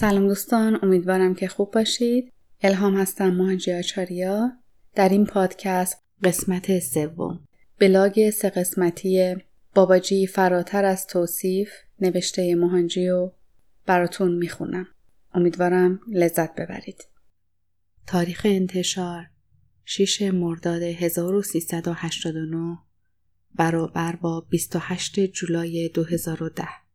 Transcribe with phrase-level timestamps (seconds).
[0.00, 2.32] سلام دوستان امیدوارم که خوب باشید.
[2.62, 4.52] الهام هستم مهنجی آچاریا.
[4.94, 7.40] در این پادکست قسمت سوم.
[7.78, 9.36] بلاگ سه قسمتی
[9.74, 13.30] باباجی فراتر از توصیف نوشته مهنجی و
[13.86, 14.86] براتون می‌خونم.
[15.34, 17.04] امیدوارم لذت ببرید.
[18.06, 19.26] تاریخ انتشار
[19.84, 22.78] 6 مرداد 1389
[23.54, 26.87] برابر با 28 جولای 2010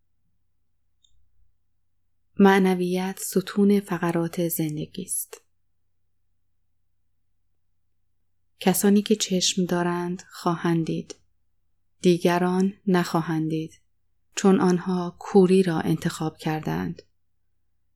[2.39, 5.41] معنویت ستون فقرات زندگی است.
[8.59, 11.15] کسانی که چشم دارند خواهند دید.
[12.01, 13.81] دیگران نخواهند دید
[14.35, 17.01] چون آنها کوری را انتخاب کردند.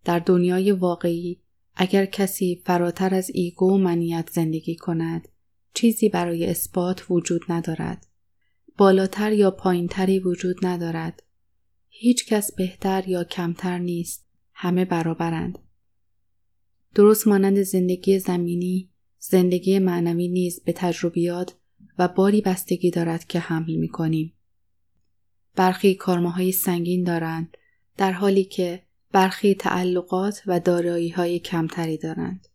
[0.05, 1.41] در دنیای واقعی
[1.75, 5.27] اگر کسی فراتر از ایگو و منیت زندگی کند
[5.73, 8.07] چیزی برای اثبات وجود ندارد.
[8.77, 11.23] بالاتر یا پایینتری وجود ندارد.
[11.89, 14.26] هیچ کس بهتر یا کمتر نیست.
[14.59, 15.59] همه برابرند.
[16.95, 21.55] درست مانند زندگی زمینی، زندگی معنوی نیز به تجربیات
[21.99, 24.33] و باری بستگی دارد که حمل می کنیم.
[25.55, 27.57] برخی کارماهای سنگین دارند
[27.97, 32.47] در حالی که برخی تعلقات و دارایی های کمتری دارند.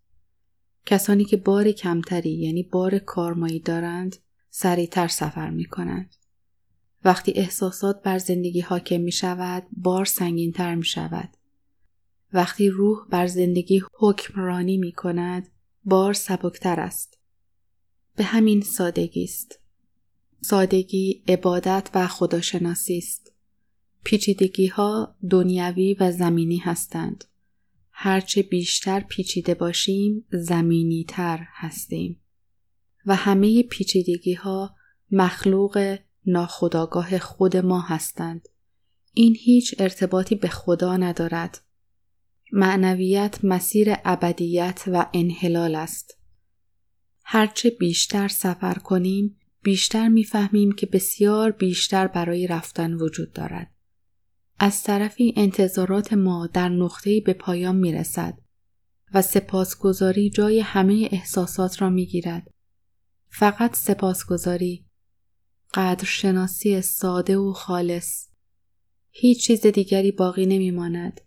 [0.87, 4.17] کسانی که بار کمتری یعنی بار کارمایی دارند
[4.51, 6.15] سریعتر سفر می کنند.
[7.05, 11.37] وقتی احساسات بر زندگی حاکم می شود بار سنگین تر می شود.
[12.33, 15.49] وقتی روح بر زندگی حکمرانی می کند
[15.85, 17.19] بار سبکتر است.
[18.17, 19.61] به همین سادگی است.
[20.41, 23.33] سادگی عبادت و خداشناسی است.
[24.05, 27.25] پیچیدگی ها دنیوی و زمینی هستند.
[27.91, 32.21] هرچه بیشتر پیچیده باشیم زمینی تر هستیم.
[33.07, 34.75] و همه پیچیدگی ها
[35.11, 38.49] مخلوق ناخداگاه خود ما هستند.
[39.15, 41.61] این هیچ ارتباطی به خدا ندارد.
[42.53, 46.19] معنویت مسیر ابدیت و انحلال است.
[47.25, 53.75] هرچه بیشتر سفر کنیم بیشتر می‌فهمیم که بسیار بیشتر برای رفتن وجود دارد.
[54.59, 58.39] از طرفی انتظارات ما در نقطه‌ای به پایان می رسد
[59.15, 62.51] و سپاسگزاری جای همه احساسات را می گیرد.
[63.29, 64.87] فقط سپاسگزاری
[65.75, 68.29] قدرشناسی ساده و خالص
[69.11, 71.21] هیچ چیز دیگری باقی نمی ماند.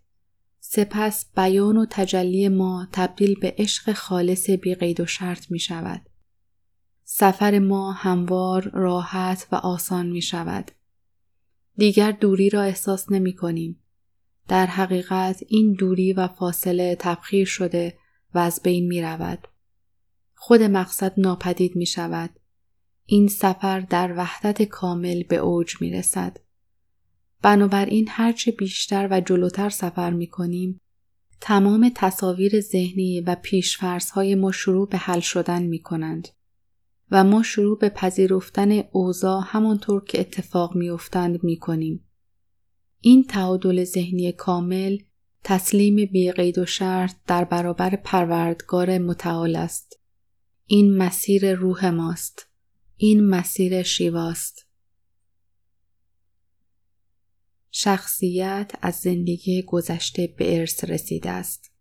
[0.68, 6.00] سپس بیان و تجلی ما تبدیل به عشق خالص بی قید و شرط می شود.
[7.04, 10.70] سفر ما هموار، راحت و آسان می شود.
[11.76, 13.82] دیگر دوری را احساس نمی کنیم.
[14.48, 17.98] در حقیقت این دوری و فاصله تبخیر شده
[18.34, 19.48] و از بین می رود.
[20.34, 22.30] خود مقصد ناپدید می شود.
[23.04, 26.45] این سفر در وحدت کامل به اوج می رسد.
[27.42, 30.80] بنابراین هرچه بیشتر و جلوتر سفر می کنیم
[31.40, 33.36] تمام تصاویر ذهنی و
[34.14, 36.28] های ما شروع به حل شدن می کنند
[37.10, 42.04] و ما شروع به پذیرفتن اوضاع همانطور که اتفاق میافتند می کنیم.
[43.00, 44.98] این تعادل ذهنی کامل
[45.44, 50.00] تسلیم بیقید و شرط در برابر پروردگار متعال است.
[50.66, 52.48] این مسیر روح ماست.
[52.96, 54.65] این مسیر شیواست.
[57.78, 61.72] شخصیت از زندگی گذشته به ارث رسیده است.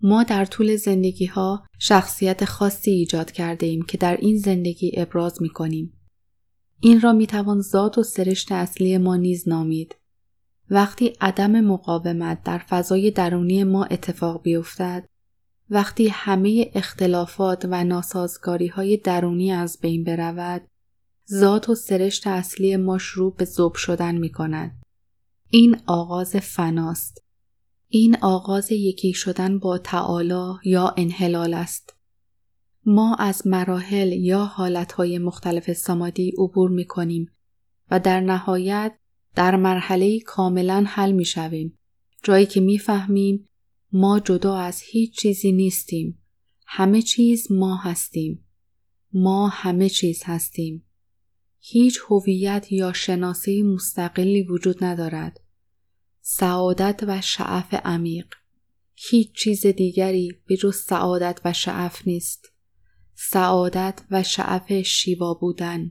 [0.00, 5.42] ما در طول زندگی ها شخصیت خاصی ایجاد کرده ایم که در این زندگی ابراز
[5.42, 6.00] می کنیم.
[6.80, 9.96] این را می توان ذات و سرشت اصلی ما نیز نامید.
[10.70, 15.08] وقتی عدم مقاومت در فضای درونی ما اتفاق بیفتد،
[15.70, 20.68] وقتی همه اختلافات و ناسازگاری های درونی از بین برود،
[21.30, 24.82] ذات و سرشت اصلی ما شروع به زوب شدن می کند.
[25.50, 27.24] این آغاز فناست.
[27.88, 31.96] این آغاز یکی شدن با تعالی یا انحلال است.
[32.86, 37.30] ما از مراحل یا حالتهای مختلف سمادی عبور می کنیم
[37.90, 38.98] و در نهایت
[39.34, 41.78] در مرحله کاملا حل می شویم.
[42.22, 43.48] جایی که می فهمیم
[43.92, 46.18] ما جدا از هیچ چیزی نیستیم.
[46.66, 48.44] همه چیز ما هستیم.
[49.12, 50.83] ما همه چیز هستیم.
[51.66, 55.40] هیچ هویت یا شناسی مستقلی وجود ندارد.
[56.20, 58.26] سعادت و شعف عمیق
[58.94, 62.52] هیچ چیز دیگری به جز سعادت و شعف نیست.
[63.14, 65.90] سعادت و شعف شیوا بودن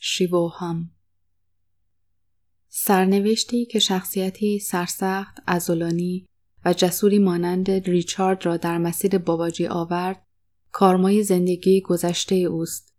[0.00, 0.90] شیوهام
[2.68, 6.26] سرنوشتی که شخصیتی سرسخت، ازولانی
[6.64, 10.26] و جسوری مانند ریچارد را در مسیر باباجی آورد،
[10.72, 12.93] کارمای زندگی گذشته اوست.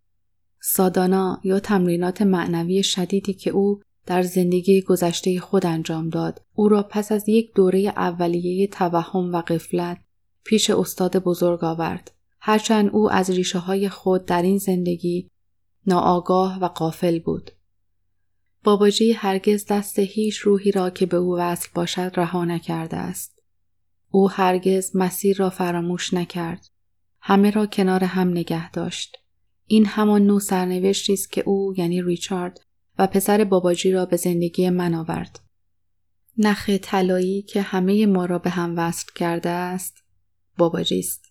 [0.68, 6.42] سادانا یا تمرینات معنوی شدیدی که او در زندگی گذشته خود انجام داد.
[6.54, 9.98] او را پس از یک دوره اولیه توهم و قفلت
[10.44, 12.12] پیش استاد بزرگ آورد.
[12.40, 15.30] هرچند او از ریشه های خود در این زندگی
[15.86, 17.50] ناآگاه و قافل بود.
[18.64, 23.38] باباجی هرگز دست هیچ روحی را که به او وصل باشد رها نکرده است.
[24.10, 26.66] او هرگز مسیر را فراموش نکرد.
[27.20, 29.16] همه را کنار هم نگه داشت.
[29.66, 32.60] این همان نوع سرنوشتی است که او یعنی ریچارد
[32.98, 35.40] و پسر باباجی را به زندگی من آورد.
[36.38, 40.04] نخ طلایی که همه ما را به هم وصل کرده است
[40.58, 41.24] باباجی است.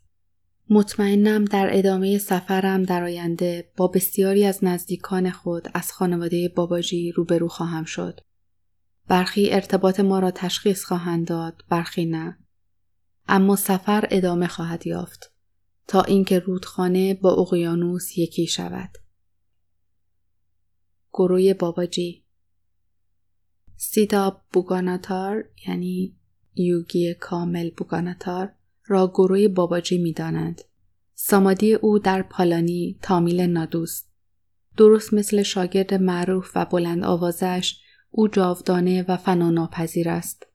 [0.69, 7.47] مطمئنم در ادامه سفرم در آینده با بسیاری از نزدیکان خود از خانواده باباجی روبرو
[7.47, 8.19] خواهم شد.
[9.07, 12.37] برخی ارتباط ما را تشخیص خواهند داد، برخی نه.
[13.27, 15.34] اما سفر ادامه خواهد یافت
[15.87, 18.89] تا اینکه رودخانه با اقیانوس یکی شود.
[21.13, 22.23] گروه باباجی
[23.75, 26.15] سیتا بوگاناتار یعنی
[26.55, 28.51] یوگی کامل بوگاناتار
[28.85, 30.61] را گروه باباجی می دانند.
[31.13, 34.09] سامادی او در پالانی تامیل نادوست.
[34.77, 37.79] درست مثل شاگرد معروف و بلند آوازش
[38.11, 40.47] او جاودانه و فناناپذیر است.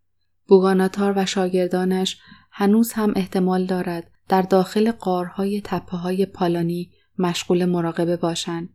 [0.47, 2.19] بوگاناتار و شاگردانش
[2.50, 8.69] هنوز هم احتمال دارد در داخل قارهای تپه های پالانی مشغول مراقبه باشند.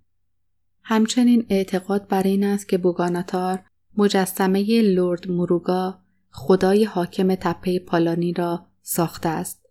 [0.84, 3.63] همچنین اعتقاد بر این است که بوگاناتار
[3.98, 6.00] مجسمه لورد مروگا
[6.31, 9.66] خدای حاکم تپه پالانی را ساخته است.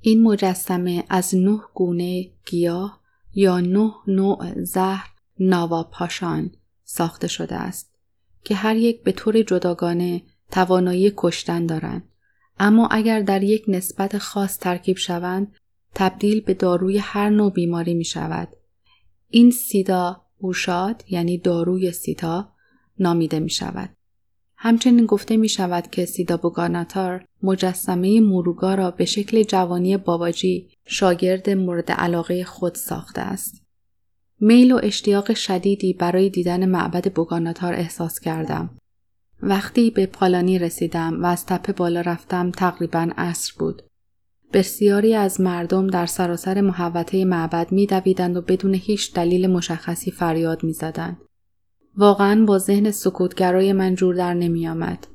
[0.00, 3.00] این مجسمه از نه گونه گیاه
[3.34, 5.08] یا نه نوع زهر
[5.40, 6.50] ناواپاشان
[6.84, 7.94] ساخته شده است
[8.44, 12.08] که هر یک به طور جداگانه توانایی کشتن دارند
[12.58, 15.54] اما اگر در یک نسبت خاص ترکیب شوند
[15.94, 18.48] تبدیل به داروی هر نوع بیماری می شود.
[19.30, 22.52] این سیدا اوشاد یعنی داروی سیتا
[22.98, 23.90] نامیده می شود.
[24.56, 31.50] همچنین گفته می شود که سیدا بوگاناتار مجسمه موروگا را به شکل جوانی باباجی شاگرد
[31.50, 33.64] مورد علاقه خود ساخته است.
[34.40, 38.78] میل و اشتیاق شدیدی برای دیدن معبد بوگاناتار احساس کردم.
[39.46, 43.82] وقتی به پالانی رسیدم و از تپه بالا رفتم تقریبا عصر بود.
[44.52, 51.16] بسیاری از مردم در سراسر محوطه معبد میدویدند و بدون هیچ دلیل مشخصی فریاد می‌زدند.
[51.96, 55.06] واقعا با ذهن سکوتگرای من جور در نمیآمد.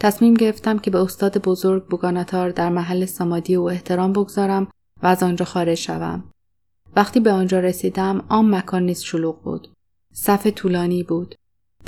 [0.00, 4.68] تصمیم گرفتم که به استاد بزرگ بوگاناتار در محل سامادی او احترام بگذارم
[5.02, 6.24] و از آنجا خارج شوم.
[6.96, 9.68] وقتی به آنجا رسیدم آن مکان نیز شلوغ بود.
[10.12, 11.34] صف طولانی بود.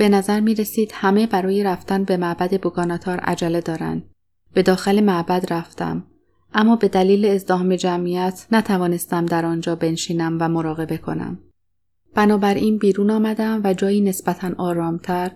[0.01, 4.11] به نظر می رسید همه برای رفتن به معبد بوگاناتار عجله دارند.
[4.55, 6.07] به داخل معبد رفتم.
[6.55, 11.39] اما به دلیل ازدهام جمعیت نتوانستم در آنجا بنشینم و مراقبه کنم.
[12.15, 15.33] بنابراین بیرون آمدم و جایی نسبتا آرامتر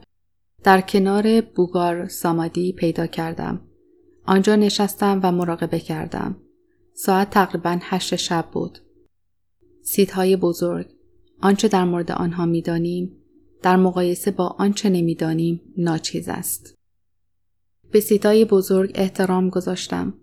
[0.63, 3.61] در کنار بوگار سامادی پیدا کردم.
[4.27, 6.37] آنجا نشستم و مراقبه کردم.
[6.95, 8.79] ساعت تقریبا هشت شب بود.
[10.15, 10.87] های بزرگ
[11.41, 13.24] آنچه در مورد آنها می‌دانیم
[13.65, 16.75] در مقایسه با آنچه نمی‌دانیم ناچیز است.
[17.91, 20.15] به سیتای بزرگ احترام گذاشتم.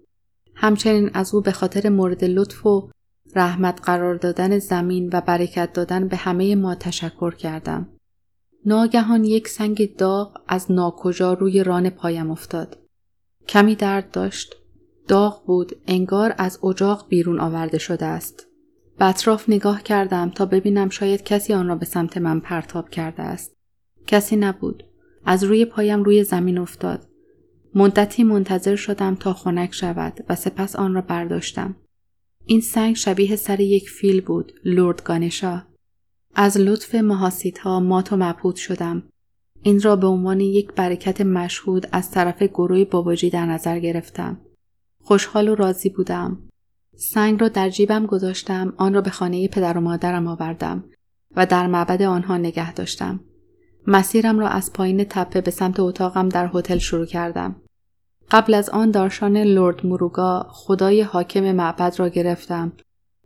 [0.56, 2.90] همچنین از او به خاطر مورد لطف و
[3.36, 7.90] رحمت قرار دادن زمین و برکت دادن به همه ما تشکر کردم.
[8.66, 12.78] ناگهان یک سنگ داغ از ناکجا روی ران پایم افتاد.
[13.48, 14.56] کمی درد داشت.
[15.08, 18.48] داغ بود انگار از اجاق بیرون آورده شده است.
[19.01, 23.24] به اطراف نگاه کردم تا ببینم شاید کسی آن را به سمت من پرتاب کرده
[23.24, 23.53] است.
[24.08, 24.84] کسی نبود.
[25.25, 27.08] از روی پایم روی زمین افتاد.
[27.75, 31.75] مدتی منتظر شدم تا خنک شود و سپس آن را برداشتم.
[32.46, 35.63] این سنگ شبیه سر یک فیل بود، لورد گانشا.
[36.36, 36.96] از لطف
[37.62, 39.03] ها مات و مبهوت شدم.
[39.62, 44.41] این را به عنوان یک برکت مشهود از طرف گروه باباجی در نظر گرفتم.
[45.03, 46.50] خوشحال و راضی بودم.
[47.01, 50.84] سنگ را در جیبم گذاشتم، آن را به خانه پدر و مادرم آوردم
[51.36, 53.20] و در معبد آنها نگه داشتم.
[53.88, 57.55] مسیرم را از پایین تپه به سمت اتاقم در هتل شروع کردم.
[58.31, 62.74] قبل از آن دارشان لورد مروگا خدای حاکم معبد را گرفتم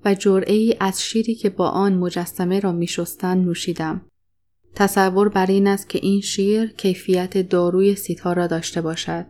[0.06, 4.02] و جرعه ای از شیری که با آن مجسمه را میشستن نوشیدم.
[4.76, 9.26] تصور بر این است که این شیر کیفیت داروی سیتا را داشته باشد.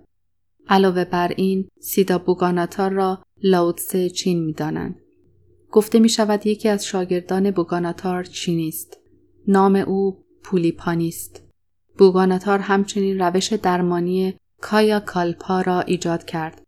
[0.67, 5.01] علاوه بر این سیدا بوگاناتار را لاوتسه چین می دانند.
[5.71, 8.97] گفته می شود یکی از شاگردان بوگاناتار چینی است.
[9.47, 11.41] نام او پولیپانی است.
[11.97, 16.61] بوگاناتار همچنین روش درمانی کایا کالپا را ایجاد کرد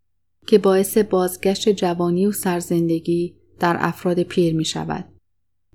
[0.46, 5.04] که باعث بازگشت جوانی و سرزندگی در افراد پیر می شود.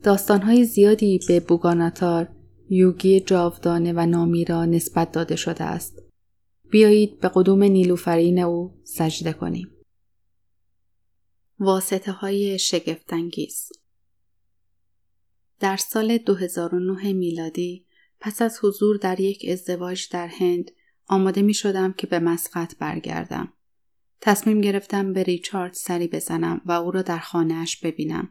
[0.04, 2.28] داستانهای زیادی به بوگاناتار
[2.70, 6.02] یوگی جاودانه و نامی را نسبت داده شده است.
[6.70, 9.73] بیایید به قدوم نیلوفرین او سجده کنیم.
[11.60, 13.70] واسطه های شگفتانگیز
[15.60, 17.86] در سال 2009 میلادی
[18.20, 20.72] پس از حضور در یک ازدواج در هند
[21.08, 23.54] آماده می شدم که به مسقط برگردم.
[24.22, 28.30] تصمیم گرفتم به ریچارد سری بزنم و او را در خانهاش ببینم.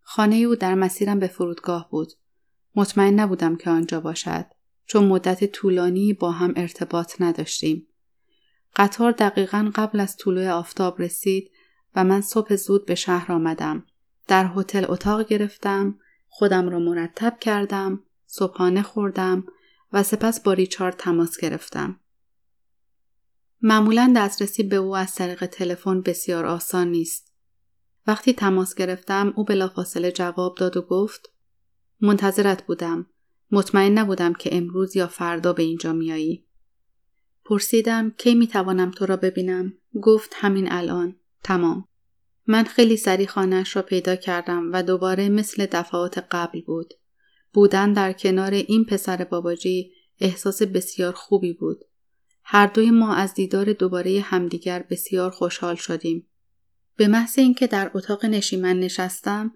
[0.00, 2.12] خانه او در مسیرم به فرودگاه بود.
[2.74, 4.46] مطمئن نبودم که آنجا باشد
[4.86, 7.86] چون مدت طولانی با هم ارتباط نداشتیم.
[8.76, 11.50] قطار دقیقا قبل از طلوع آفتاب رسید
[11.96, 13.84] و من صبح زود به شهر آمدم.
[14.28, 15.98] در هتل اتاق گرفتم،
[16.28, 19.44] خودم را مرتب کردم، صبحانه خوردم
[19.92, 22.00] و سپس با ریچارد تماس گرفتم.
[23.62, 27.32] معمولا دسترسی به او از طریق تلفن بسیار آسان نیست.
[28.06, 31.32] وقتی تماس گرفتم او بلافاصله جواب داد و گفت
[32.00, 33.06] منتظرت بودم.
[33.50, 36.46] مطمئن نبودم که امروز یا فردا به اینجا میایی.
[37.44, 39.72] پرسیدم کی می‌توانم تو را ببینم؟
[40.02, 41.16] گفت همین الان.
[41.42, 41.88] تمام.
[42.46, 46.94] من خیلی سری خانهش را پیدا کردم و دوباره مثل دفعات قبل بود.
[47.52, 51.84] بودن در کنار این پسر باباجی احساس بسیار خوبی بود.
[52.42, 56.26] هر دوی ما از دیدار دوباره همدیگر بسیار خوشحال شدیم.
[56.96, 59.54] به محض اینکه در اتاق نشیمن نشستم،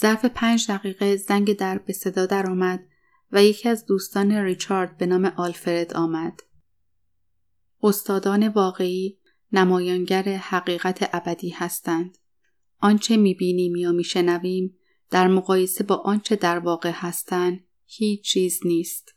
[0.00, 2.80] ظرف پنج دقیقه زنگ در به صدا درآمد
[3.32, 6.40] و یکی از دوستان ریچارد به نام آلفرد آمد.
[7.82, 9.19] استادان واقعی
[9.52, 12.18] نمایانگر حقیقت ابدی هستند.
[12.78, 14.76] آنچه می‌بینیم یا میشنویم
[15.10, 19.14] در مقایسه با آنچه در واقع هستند هیچ چیز نیست.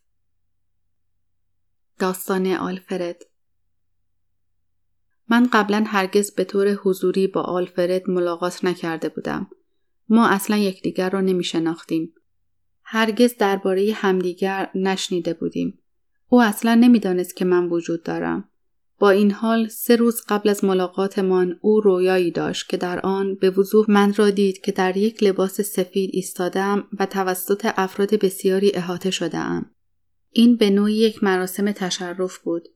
[1.99, 3.21] داستان آلفرد
[5.27, 9.49] من قبلا هرگز به طور حضوری با آلفرد ملاقات نکرده بودم.
[10.09, 12.13] ما اصلا یکدیگر را نمی شناختیم.
[12.83, 15.79] هرگز درباره همدیگر نشنیده بودیم.
[16.29, 18.49] او اصلا نمی‌دانست که من وجود دارم.
[18.99, 23.49] با این حال سه روز قبل از ملاقاتمان او رویایی داشت که در آن به
[23.49, 29.11] وضوح من را دید که در یک لباس سفید ایستادم و توسط افراد بسیاری احاطه
[29.11, 29.39] شده
[30.31, 32.67] این به نوعی یک مراسم تشرف بود.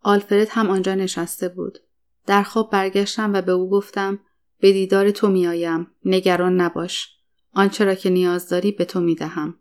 [0.00, 1.78] آلفرد هم آنجا نشسته بود.
[2.26, 4.18] در خواب برگشتم و به او گفتم
[4.60, 7.08] به دیدار تو میآیم نگران نباش
[7.52, 9.58] آنچه را که نیاز داری به تو می‌دهم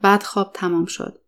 [0.00, 1.18] بعد خواب تمام شد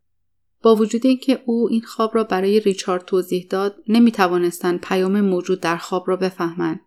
[0.64, 5.60] با وجود اینکه او این خواب را برای ریچارد توضیح داد نمی توانستند پیام موجود
[5.60, 6.80] در خواب را بفهمند.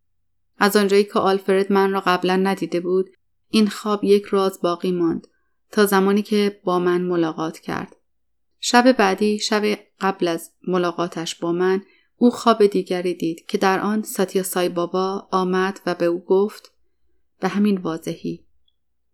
[0.58, 3.10] از آنجایی که آلفرد من را قبلا ندیده بود
[3.50, 5.28] این خواب یک راز باقی ماند
[5.72, 7.96] تا زمانی که با من ملاقات کرد.
[8.60, 11.82] شب بعدی شب قبل از ملاقاتش با من
[12.16, 16.72] او خواب دیگری دید که در آن ساتیا سای بابا آمد و به او گفت
[17.40, 18.46] به همین واضحی.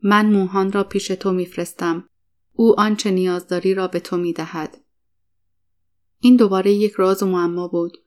[0.04, 2.08] من موهان را پیش تو میفرستم.
[2.54, 4.78] او آنچه نیازداری را به تو می‌دهد.
[6.20, 7.98] این دوباره یک راز و معما بود.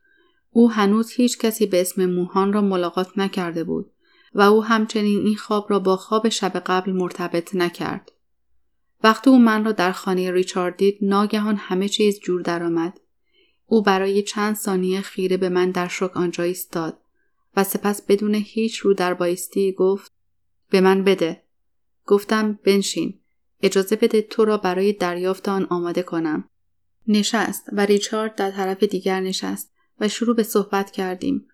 [0.50, 3.91] او هنوز هیچ کسی به اسم موهان را ملاقات نکرده بود
[4.35, 8.12] و او همچنین این خواب را با خواب شب قبل مرتبط نکرد.
[9.05, 13.00] وقتی او من را در خانه ریچارد دید ناگهان همه چیز جور درآمد.
[13.67, 16.99] او برای چند ثانیه خیره به من در شک آنجا ایستاد
[17.57, 20.12] و سپس بدون هیچ رو در بایستی گفت
[20.71, 21.43] به من بده.
[22.07, 23.21] گفتم بنشین.
[23.62, 26.48] اجازه بده تو را برای دریافت آن آماده کنم
[27.08, 31.48] نشست و ریچارد در طرف دیگر نشست و شروع به صحبت کردیم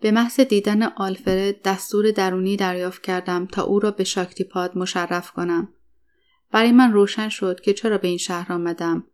[0.00, 5.68] به محض دیدن آلفرد دستور درونی دریافت کردم تا او را به شاکتیپاد مشرف کنم
[6.50, 9.04] برای من روشن شد که چرا به این شهر آمدم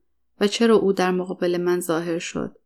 [0.41, 2.57] و چرا او در مقابل من ظاهر شد.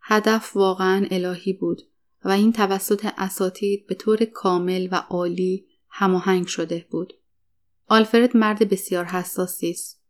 [0.00, 1.82] هدف واقعا الهی بود
[2.24, 7.14] و این توسط اساتید به طور کامل و عالی هماهنگ شده بود.
[7.90, 10.02] آلفرد مرد بسیار حساسی است.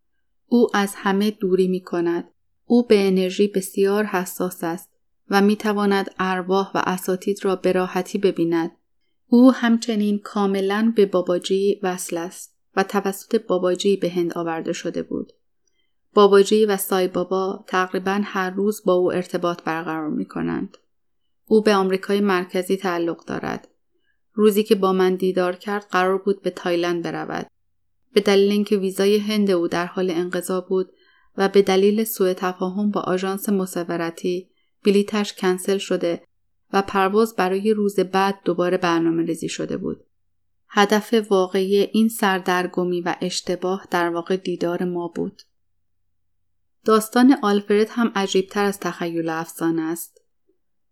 [0.47, 2.25] او از همه دوری می کند.
[2.65, 4.91] او به انرژی بسیار حساس است
[5.31, 8.71] و می تواند ارواح و اساتید را به راحتی ببیند.
[9.27, 15.33] او همچنین کاملا به باباجی وصل است و توسط باباجی به هند آورده شده بود.
[16.15, 20.77] باباجی و سای بابا تقریبا هر روز با او ارتباط برقرار می کنند.
[21.47, 23.69] او به آمریکای مرکزی تعلق دارد.
[24.33, 27.47] روزی که با من دیدار کرد قرار بود به تایلند برود.
[28.13, 30.93] به دلیل اینکه ویزای هند او در حال انقضا بود
[31.37, 34.51] و به دلیل سوء تفاهم با آژانس مسافرتی
[34.85, 36.23] بلیتش کنسل شده
[36.73, 40.05] و پرواز برای روز بعد دوباره برنامه ریزی شده بود.
[40.69, 45.43] هدف واقعی این سردرگمی و اشتباه در واقع دیدار ما بود.
[46.85, 50.23] داستان آلفرد هم عجیبتر از تخیل افسانه است.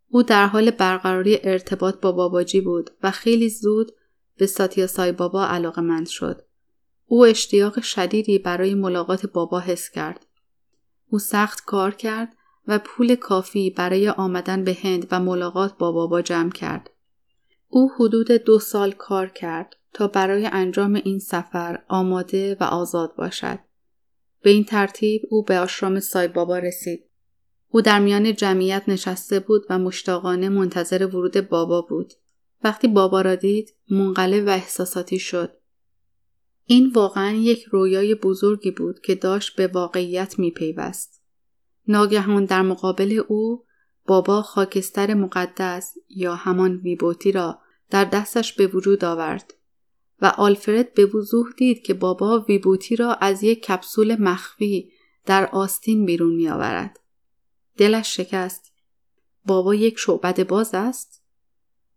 [0.09, 3.93] او در حال برقراری ارتباط با باباجی بود و خیلی زود
[4.37, 6.46] به ساتیا سای بابا علاقه مند شد.
[7.07, 10.27] او اشتیاق شدیدی برای ملاقات بابا حس کرد.
[11.09, 12.37] او سخت کار کرد
[12.69, 16.91] و پول کافی برای آمدن به هند و ملاقات با بابا جمع کرد.
[17.69, 23.59] او حدود دو سال کار کرد تا برای انجام این سفر آماده و آزاد باشد.
[24.43, 27.05] به این ترتیب او به آشرام سای بابا رسید.
[27.69, 32.13] او در میان جمعیت نشسته بود و مشتاقانه منتظر ورود بابا بود.
[32.65, 35.57] وقتی بابا را دید منقلب و احساساتی شد.
[36.69, 41.23] این واقعا یک رویای بزرگی بود که داشت به واقعیت می پیوست.
[41.89, 43.65] ناگهان در مقابل او
[44.07, 47.59] بابا خاکستر مقدس یا همان ویبوتی را
[47.91, 49.55] در دستش به وجود آورد
[50.23, 54.93] و آلفرد به وضوح دید که بابا ویبوتی را از یک کپسول مخفی
[55.27, 57.01] در آستین بیرون می آورد.
[57.77, 58.73] دلش شکست.
[59.45, 61.23] بابا یک شعبد باز است؟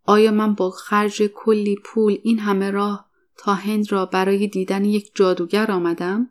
[0.04, 3.09] آیا من با خرج کلی پول این همه راه
[3.42, 6.30] تا هند را برای دیدن یک جادوگر آمدم؟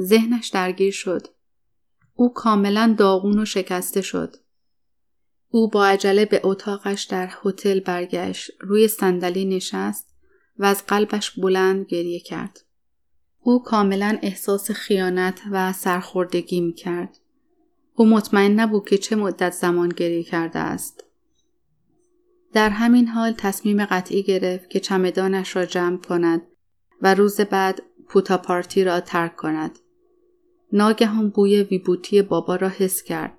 [0.00, 1.26] ذهنش درگیر شد.
[2.14, 4.36] او کاملا داغون و شکسته شد.
[5.48, 10.08] او با عجله به اتاقش در هتل برگشت، روی صندلی نشست
[10.58, 12.60] و از قلبش بلند گریه کرد.
[13.40, 17.18] او کاملا احساس خیانت و سرخوردگی می کرد.
[17.94, 21.05] او مطمئن نبود که چه مدت زمان گریه کرده است.
[22.52, 26.42] در همین حال تصمیم قطعی گرفت که چمدانش را جمع کند
[27.02, 29.78] و روز بعد پوتا پارتی را ترک کند.
[30.72, 33.38] ناگهان بوی ویبوتی بابا را حس کرد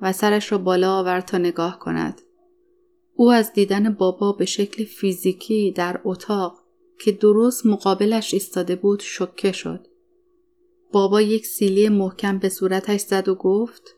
[0.00, 2.20] و سرش را بالا آورد تا نگاه کند.
[3.14, 6.62] او از دیدن بابا به شکل فیزیکی در اتاق
[7.00, 9.86] که درست مقابلش ایستاده بود شکه شد.
[10.92, 13.96] بابا یک سیلی محکم به صورتش زد و گفت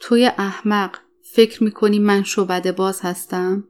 [0.00, 3.68] توی احمق فکر می‌کنی من شعبده باز هستم؟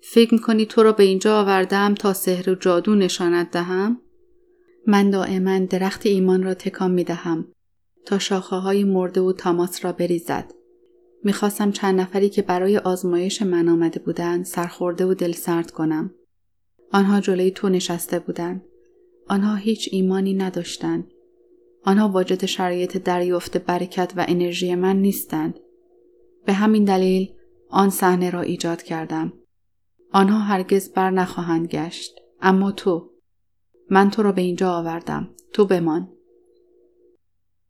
[0.00, 4.00] فکر می‌کنی تو را به اینجا آوردم تا سحر و جادو نشانت دهم؟
[4.86, 7.48] من دائما درخت ایمان را تکان می دهم
[8.06, 10.52] تا شاخه های مرده و تاماس را بریزد.
[11.24, 16.10] می‌خواستم چند نفری که برای آزمایش من آمده بودند سرخورده و دل سرد کنم.
[16.92, 18.62] آنها جلوی تو نشسته بودند.
[19.28, 21.10] آنها هیچ ایمانی نداشتند.
[21.84, 25.60] آنها واجد شرایط دریافت برکت و انرژی من نیستند.
[26.44, 27.32] به همین دلیل
[27.70, 29.32] آن صحنه را ایجاد کردم.
[30.16, 32.20] آنها هرگز بر نخواهند گشت.
[32.40, 33.10] اما تو
[33.90, 35.30] من تو را به اینجا آوردم.
[35.52, 36.08] تو بمان.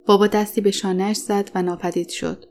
[0.07, 2.45] بابا دستی به شانهش زد و ناپدید شد.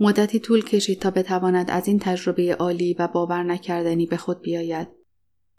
[0.00, 4.88] مدتی طول کشید تا بتواند از این تجربه عالی و باور نکردنی به خود بیاید.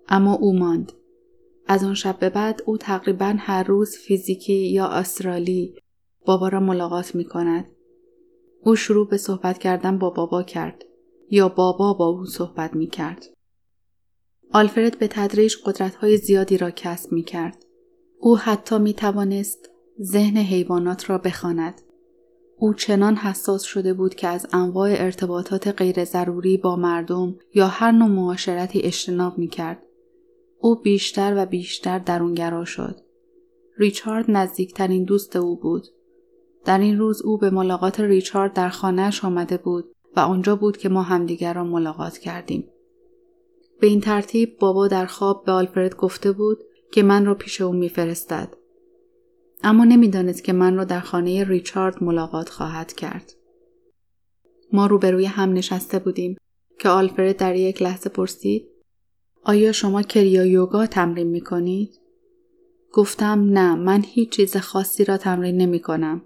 [0.09, 0.91] اما او ماند.
[1.67, 5.75] از آن شب به بعد او تقریبا هر روز فیزیکی یا استرالی
[6.25, 7.65] بابا را ملاقات می کند.
[8.63, 10.83] او شروع به صحبت کردن با بابا کرد
[11.31, 13.25] یا بابا با او صحبت می کرد.
[14.53, 17.65] آلفرد به تدریج قدرت های زیادی را کسب می کرد.
[18.19, 19.69] او حتی می توانست
[20.01, 21.81] ذهن حیوانات را بخواند.
[22.57, 27.91] او چنان حساس شده بود که از انواع ارتباطات غیر ضروری با مردم یا هر
[27.91, 29.83] نوع معاشرتی اجتناب می کرد.
[30.59, 32.95] او بیشتر و بیشتر درونگرا شد.
[33.77, 35.87] ریچارد نزدیکترین دوست او بود.
[36.65, 40.89] در این روز او به ملاقات ریچارد در خانهش آمده بود و آنجا بود که
[40.89, 42.67] ما همدیگر را ملاقات کردیم.
[43.79, 46.57] به این ترتیب بابا در خواب به آلفرد گفته بود
[46.91, 48.53] که من را پیش او میفرستد.
[49.63, 53.33] اما نمی‌دانست که من را در خانه ریچارد ملاقات خواهد کرد.
[54.73, 56.37] ما روبروی هم نشسته بودیم
[56.79, 58.67] که آلفرد در یک لحظه پرسید
[59.43, 61.99] آیا شما کریا یوگا تمرین می کنید؟
[62.93, 66.21] گفتم نه من هیچ چیز خاصی را تمرین نمی کنم.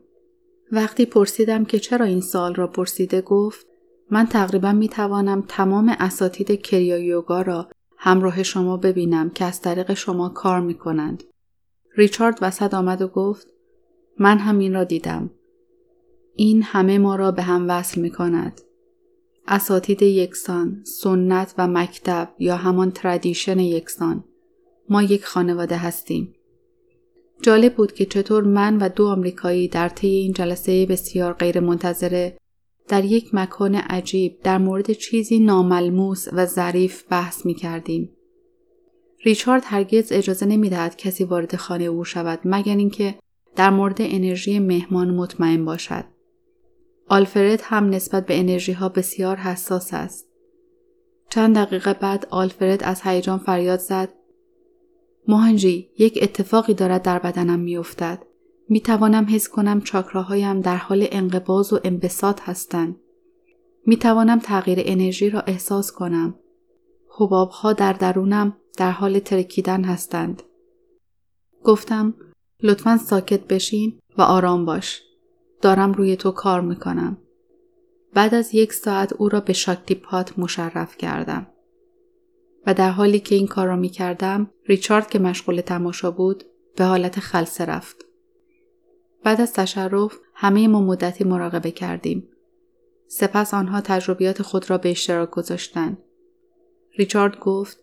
[0.71, 3.67] وقتی پرسیدم که چرا این سال را پرسیده گفت
[4.11, 9.93] من تقریبا می توانم تمام اساتید کریا یوگا را همراه شما ببینم که از طریق
[9.93, 11.23] شما کار می کنند.
[11.97, 13.47] ریچارد وسط آمد و گفت
[14.19, 15.29] من همین را دیدم.
[16.35, 18.61] این همه ما را به هم وصل می کند.
[19.47, 24.23] اساتید یکسان، سنت و مکتب یا همان تردیشن یکسان.
[24.89, 26.35] ما یک خانواده هستیم.
[27.41, 32.37] جالب بود که چطور من و دو آمریکایی در طی این جلسه بسیار غیر منتظره
[32.87, 38.09] در یک مکان عجیب در مورد چیزی ناملموس و ظریف بحث می کردیم.
[39.25, 43.15] ریچارد هرگز اجازه نمی‌دهد کسی وارد خانه او شود مگر اینکه
[43.55, 46.05] در مورد انرژی مهمان مطمئن باشد.
[47.07, 50.27] آلفرد هم نسبت به انرژی ها بسیار حساس است.
[51.29, 54.09] چند دقیقه بعد آلفرد از هیجان فریاد زد
[55.27, 58.19] موهنجی یک اتفاقی دارد در بدنم میافتد
[58.69, 62.95] می توانم حس کنم چاکراهایم در حال انقباز و انبساط هستند
[63.85, 66.35] می توانم تغییر انرژی را احساس کنم
[67.17, 70.43] حباب ها در درونم در حال ترکیدن هستند
[71.63, 72.13] گفتم
[72.63, 75.01] لطفا ساکت بشین و آرام باش.
[75.61, 77.17] دارم روی تو کار می‌کنم.
[78.13, 81.47] بعد از یک ساعت او را به شاکتی پات مشرف کردم.
[82.67, 86.43] و در حالی که این کار را می کردم ریچارد که مشغول تماشا بود
[86.75, 88.04] به حالت خلصه رفت.
[89.25, 92.27] بعد از تشرف همه ما مدتی مراقبه کردیم.
[93.07, 95.97] سپس آنها تجربیات خود را به اشتراک گذاشتند.
[96.97, 97.79] ریچارد گفت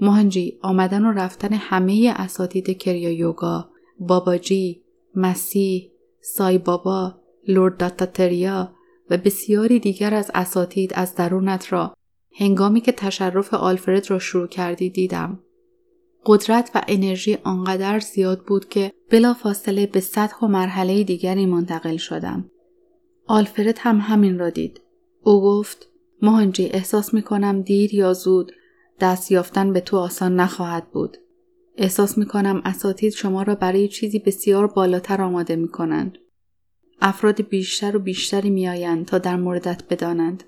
[0.00, 4.82] مهنجی آمدن و رفتن همه اساتید کریا یوگا، باباجی،
[5.14, 7.14] مسیح، سای بابا،
[7.48, 8.72] لورد داتاتریا
[9.10, 11.94] و بسیاری دیگر از اساتید از درونت را
[12.34, 15.40] هنگامی که تشرف آلفرد را شروع کردی دیدم.
[16.26, 21.96] قدرت و انرژی آنقدر زیاد بود که بلا فاصله به سطح و مرحله دیگری منتقل
[21.96, 22.50] شدم.
[23.26, 24.80] آلفرد هم همین را دید.
[25.22, 25.88] او گفت
[26.22, 28.52] مهنجی احساس می کنم دیر یا زود
[29.00, 31.16] دست یافتن به تو آسان نخواهد بود.
[31.76, 36.18] احساس می کنم اساتید شما را برای چیزی بسیار بالاتر آماده می کنند.
[37.00, 40.44] افراد بیشتر و بیشتری می آیند تا در موردت بدانند.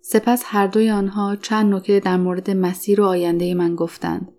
[0.00, 4.32] سپس هر دوی آنها چند نکته در مورد مسیر و آینده من گفتند.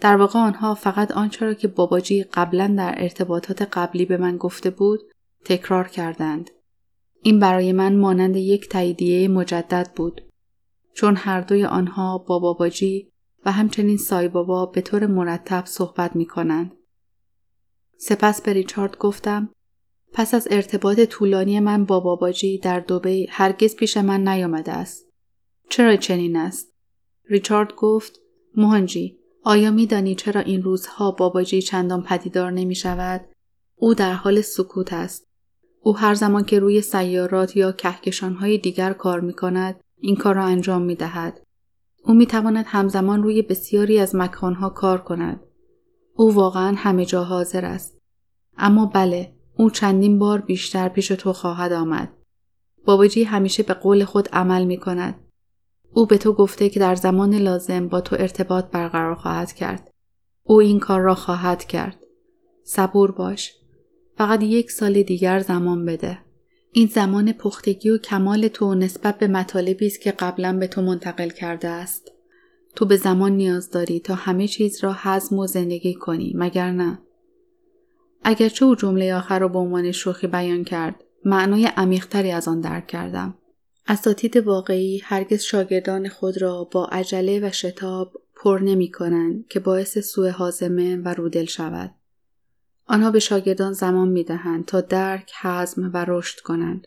[0.00, 4.70] در واقع آنها فقط آنچه را که باباجی قبلا در ارتباطات قبلی به من گفته
[4.70, 5.00] بود
[5.44, 6.50] تکرار کردند.
[7.22, 10.20] این برای من مانند یک تاییدیه مجدد بود.
[10.94, 13.10] چون هر دوی آنها با باباجی
[13.44, 16.72] و همچنین سای بابا به طور مرتب صحبت می کنند.
[17.96, 19.50] سپس به ریچارد گفتم
[20.12, 25.06] پس از ارتباط طولانی من با باباجی در دوبی هرگز پیش من نیامده است.
[25.68, 26.72] چرا چنین است؟
[27.24, 28.20] ریچارد گفت
[28.56, 33.20] موهنجی آیا میدانی چرا این روزها باباجی چندان پدیدار نمی شود؟
[33.76, 35.28] او در حال سکوت است.
[35.82, 40.44] او هر زمان که روی سیارات یا کهکشانهای دیگر کار می کند این کار را
[40.44, 41.40] انجام می دهد.
[42.04, 45.40] او می تواند همزمان روی بسیاری از مکانها کار کند.
[46.14, 47.98] او واقعا همه جا حاضر است.
[48.56, 52.12] اما بله او چندین بار بیشتر پیش تو خواهد آمد.
[52.84, 55.27] باباجی همیشه به قول خود عمل می کند.
[55.92, 59.90] او به تو گفته که در زمان لازم با تو ارتباط برقرار خواهد کرد.
[60.44, 61.96] او این کار را خواهد کرد.
[62.64, 63.52] صبور باش.
[64.16, 66.18] فقط یک سال دیگر زمان بده.
[66.72, 71.28] این زمان پختگی و کمال تو نسبت به مطالبی است که قبلا به تو منتقل
[71.28, 72.12] کرده است.
[72.74, 76.98] تو به زمان نیاز داری تا همه چیز را حزم و زندگی کنی مگر نه؟
[78.24, 82.86] اگرچه او جمله آخر را به عنوان شوخی بیان کرد معنای عمیقتری از آن درک
[82.86, 83.37] کردم
[83.90, 89.98] اساتید واقعی هرگز شاگردان خود را با عجله و شتاب پر نمی کنند که باعث
[89.98, 91.94] سوء حازمه و رودل شود.
[92.86, 96.86] آنها به شاگردان زمان می دهند تا درک، حزم و رشد کنند.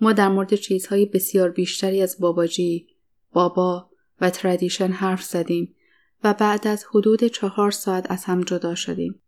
[0.00, 2.86] ما در مورد چیزهای بسیار بیشتری از باباجی،
[3.32, 3.90] بابا
[4.20, 5.74] و تردیشن حرف زدیم
[6.24, 9.20] و بعد از حدود چهار ساعت از هم جدا شدیم.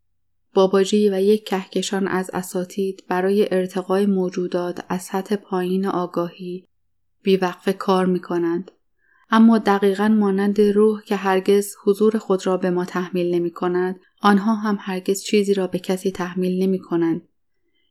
[0.55, 6.67] باباجی و یک کهکشان از اساتید برای ارتقای موجودات از سطح پایین آگاهی
[7.23, 8.71] بیوقف کار می کنند.
[9.31, 14.55] اما دقیقا مانند روح که هرگز حضور خود را به ما تحمیل نمی کند، آنها
[14.55, 17.23] هم هرگز چیزی را به کسی تحمیل نمی کنند.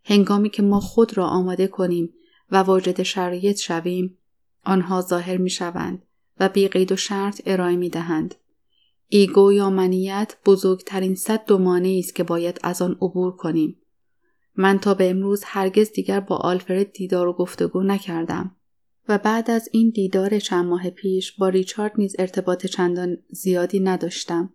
[0.06, 2.14] هنگامی که ما خود را آماده کنیم
[2.52, 4.18] و واجد شرایط شویم،
[4.66, 6.02] آنها ظاهر می شوند
[6.40, 8.36] و بی قید و شرط ارائه می دهند.
[9.08, 13.78] ایگو یا منیت بزرگترین صد دومانه است که باید از آن عبور کنیم.
[14.56, 18.56] من تا به امروز هرگز دیگر با آلفرد دیدار و گفتگو نکردم
[19.08, 24.54] و بعد از این دیدار چند ماه پیش با ریچارد نیز ارتباط چندان زیادی نداشتم.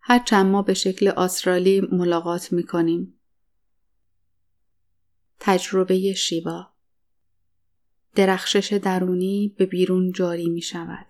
[0.00, 3.14] هر چند ماه به شکل آسترالی ملاقات می کنیم.
[5.40, 6.66] تجربه شیوا
[8.14, 11.06] درخشش درونی به بیرون جاری می شود.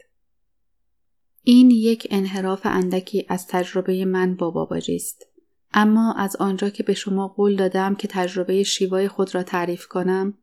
[1.42, 5.26] این یک انحراف اندکی از تجربه من با باباجی است.
[5.72, 10.34] اما از آنجا که به شما قول دادم که تجربه شیوای خود را تعریف کنم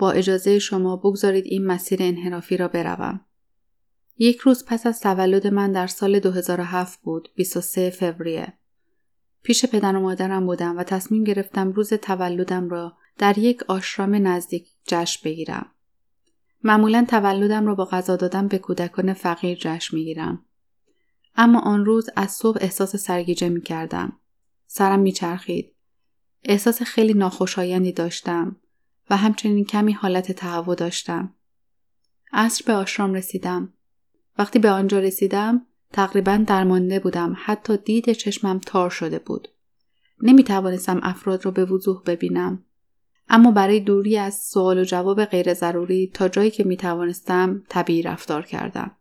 [0.00, 3.20] با اجازه شما بگذارید این مسیر انحرافی را بروم.
[4.18, 8.52] یک روز پس از تولد من در سال 2007 بود 23 فوریه.
[9.42, 14.68] پیش پدر و مادرم بودم و تصمیم گرفتم روز تولدم را در یک آشرام نزدیک
[14.86, 15.66] جشن بگیرم.
[16.64, 20.44] معمولا تولدم را با غذا دادن به کودکان فقیر جشن می‌گیرم.
[21.36, 24.12] اما آن روز از صبح احساس سرگیجه می کردم.
[24.66, 25.74] سرم میچرخید.
[26.44, 28.56] احساس خیلی ناخوشایندی داشتم
[29.10, 31.34] و همچنین کمی حالت تهوع داشتم.
[32.32, 33.72] عصر به آشرام رسیدم.
[34.38, 39.48] وقتی به آنجا رسیدم تقریبا درمانده بودم حتی دید چشمم تار شده بود.
[40.22, 42.64] نمی توانستم افراد را به وضوح ببینم.
[43.28, 48.02] اما برای دوری از سوال و جواب غیر ضروری تا جایی که می توانستم طبیعی
[48.02, 48.96] رفتار کردم.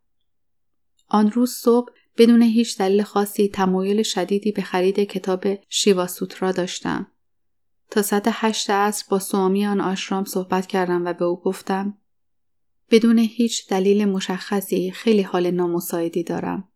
[1.08, 7.08] آن روز صبح بدون هیچ دلیل خاصی تمایل شدیدی به خرید کتاب شیوا سوترا داشتم.
[7.90, 11.98] تا ساعت هشت عصر با سوامی آن آشرام صحبت کردم و به او گفتم
[12.92, 16.70] بدون هیچ دلیل مشخصی خیلی حال نامساعدی دارم.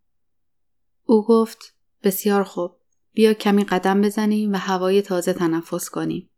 [1.04, 2.76] او گفت بسیار خوب
[3.12, 6.30] بیا کمی قدم بزنیم و هوای تازه تنفس کنیم.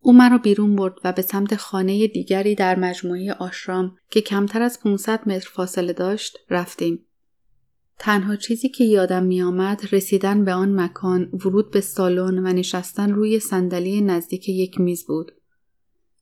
[0.00, 4.80] او مرا بیرون برد و به سمت خانه دیگری در مجموعه آشرام که کمتر از
[4.80, 7.06] 500 متر فاصله داشت رفتیم.
[8.04, 13.12] تنها چیزی که یادم می آمد رسیدن به آن مکان ورود به سالن و نشستن
[13.12, 15.32] روی صندلی نزدیک یک میز بود.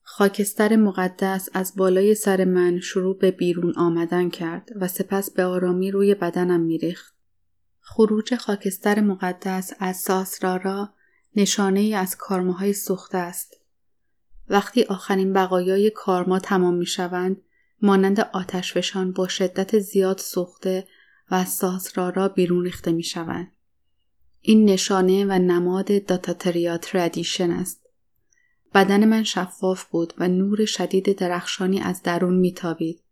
[0.03, 5.91] خاکستر مقدس از بالای سر من شروع به بیرون آمدن کرد و سپس به آرامی
[5.91, 7.15] روی بدنم میریخت.
[7.81, 10.95] خروج خاکستر مقدس از ساسرارا
[11.37, 13.57] نشانه ای از کارماهای سوخته است.
[14.49, 17.43] وقتی آخرین بقایای کارما تمام می شوند،
[17.83, 20.87] مانند آتشفشان با شدت زیاد سوخته
[21.31, 23.53] و ساسرارا بیرون ریخته می شوند.
[24.41, 27.87] این نشانه و نماد داتاتریا تردیشن است.
[28.75, 33.03] بدن من شفاف بود و نور شدید درخشانی از درون میتابید.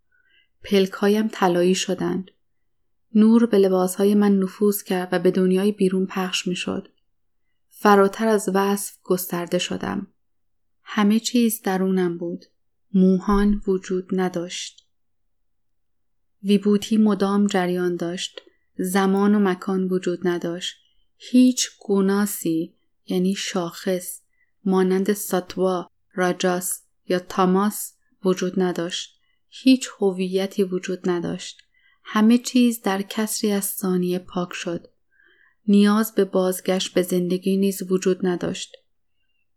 [0.62, 2.31] پلکایم طلایی شدند.
[3.14, 6.88] نور به لباسهای من نفوذ کرد و به دنیای بیرون پخش می‌شد.
[7.68, 10.07] فراتر از وصف گسترده شدم.
[10.83, 12.44] همه چیز درونم بود.
[12.94, 14.88] موهان وجود نداشت.
[16.42, 18.40] ویبوتی مدام جریان داشت.
[18.79, 20.77] زمان و مکان وجود نداشت.
[21.16, 22.74] هیچ گوناسی
[23.07, 24.20] یعنی شاخص
[24.64, 29.20] مانند ساتوا، راجاس یا تاماس وجود نداشت.
[29.48, 31.62] هیچ هویتی وجود نداشت.
[32.05, 34.87] همه چیز در کسری از ثانیه پاک شد.
[35.66, 38.77] نیاز به بازگشت به زندگی نیز وجود نداشت.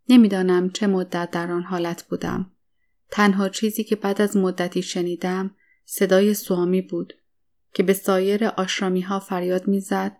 [0.08, 2.52] نمی‌دانم چه مدت در آن حالت بودم.
[3.10, 5.54] تنها چیزی که بعد از مدتی شنیدم
[5.94, 7.14] صدای سوامی بود
[7.74, 10.16] که به سایر آشرامی ها فریاد می‌زد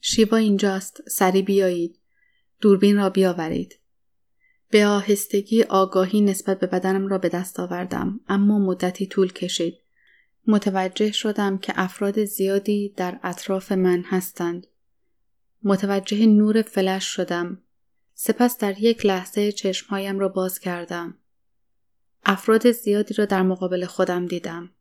[0.00, 1.98] شیوا اینجاست سری بیایید
[2.60, 3.78] دوربین را بیاورید
[4.70, 9.74] به آهستگی آگاهی نسبت به بدنم را به دست آوردم اما مدتی طول کشید.
[10.46, 14.66] متوجه شدم که افراد زیادی در اطراف من هستند.
[15.62, 17.62] متوجه نور فلش شدم.
[18.14, 21.18] سپس در یک لحظه چشمهایم را باز کردم.
[22.24, 24.73] افراد زیادی را در مقابل خودم دیدم.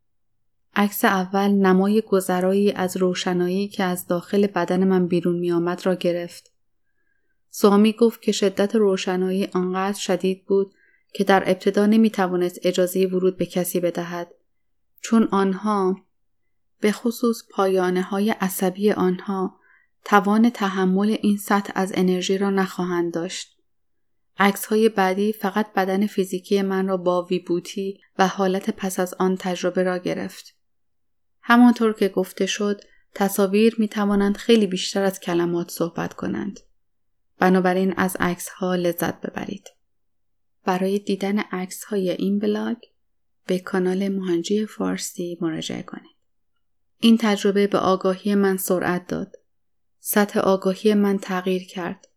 [0.75, 5.95] عکس اول نمای گذرایی از روشنایی که از داخل بدن من بیرون می آمد را
[5.95, 6.51] گرفت.
[7.49, 10.73] سوامی گفت که شدت روشنایی آنقدر شدید بود
[11.13, 14.31] که در ابتدا نمی توانست اجازه ورود به کسی بدهد
[15.01, 15.97] چون آنها
[16.79, 19.59] به خصوص پایانه های عصبی آنها
[20.05, 23.57] توان تحمل این سطح از انرژی را نخواهند داشت.
[24.37, 29.37] عکس های بعدی فقط بدن فیزیکی من را با ویبوتی و حالت پس از آن
[29.39, 30.52] تجربه را گرفت.
[31.43, 32.81] همانطور که گفته شد
[33.15, 36.59] تصاویر می توانند خیلی بیشتر از کلمات صحبت کنند.
[37.39, 39.69] بنابراین از عکس ها لذت ببرید.
[40.65, 42.77] برای دیدن عکس های این بلاگ
[43.45, 46.15] به کانال مهنجی فارسی مراجعه کنید.
[46.99, 49.35] این تجربه به آگاهی من سرعت داد.
[49.99, 52.07] سطح آگاهی من تغییر کرد.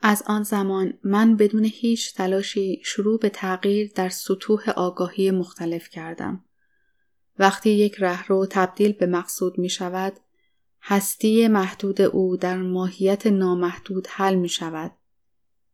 [0.00, 6.44] از آن زمان من بدون هیچ تلاشی شروع به تغییر در سطوح آگاهی مختلف کردم.
[7.40, 10.12] وقتی یک رهرو تبدیل به مقصود می شود،
[10.82, 14.92] هستی محدود او در ماهیت نامحدود حل می شود.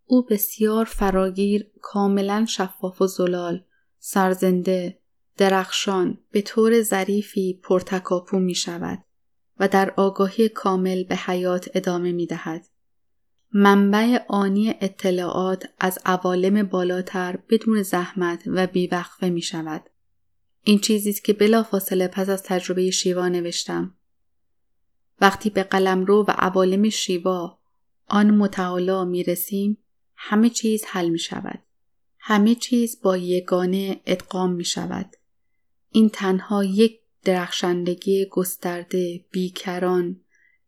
[0.04, 3.64] او بسیار فراگیر، کاملا شفاف و زلال،
[3.98, 4.98] سرزنده،
[5.36, 8.98] درخشان، به طور ظریفی پرتکاپو می شود
[9.60, 12.66] و در آگاهی کامل به حیات ادامه می دهد.
[13.52, 19.90] منبع آنی اطلاعات از عوالم بالاتر بدون زحمت و بیوقفه می شود.
[20.68, 23.94] این چیزی است که بلافاصله پس از تجربه شیوا نوشتم.
[25.20, 27.58] وقتی به قلمرو و عوالم شیوا
[28.06, 29.78] آن متعالا می رسیم
[30.14, 31.58] همه چیز حل می شود.
[32.18, 35.16] همه چیز با یگانه ادغام می شود.
[35.90, 40.20] این تنها یک درخشندگی گسترده بیکران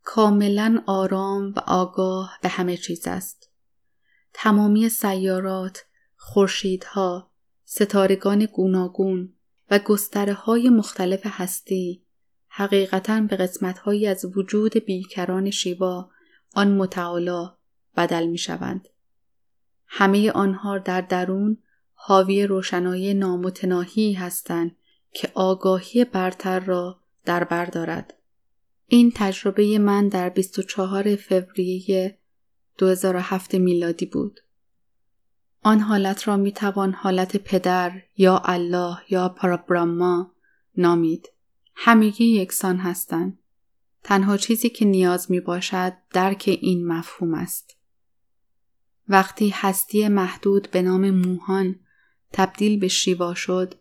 [0.03, 3.49] کاملا آرام و آگاه به همه چیز است.
[4.33, 5.85] تمامی سیارات،
[6.15, 7.31] خورشیدها،
[7.65, 9.33] ستارگان گوناگون
[9.71, 12.01] و گستره های مختلف هستی
[12.47, 16.09] حقیقتا به قسمتهایی از وجود بیکران شیوا
[16.53, 17.55] آن متعالا
[17.97, 18.89] بدل می شوند.
[19.87, 21.57] همه آنها در درون
[21.93, 24.75] حاوی روشنایی نامتناهی هستند
[25.13, 28.13] که آگاهی برتر را در بر دارد.
[28.87, 32.17] این تجربه من در 24 فوریه
[32.77, 34.39] 2007 میلادی بود.
[35.61, 40.31] آن حالت را می توان حالت پدر یا الله یا پارابراما
[40.77, 41.29] نامید.
[41.75, 43.39] همگی یکسان هستند.
[44.03, 47.77] تنها چیزی که نیاز می باشد درک این مفهوم است.
[49.07, 51.75] وقتی هستی محدود به نام موهان
[52.33, 53.75] تبدیل به شیوا شد،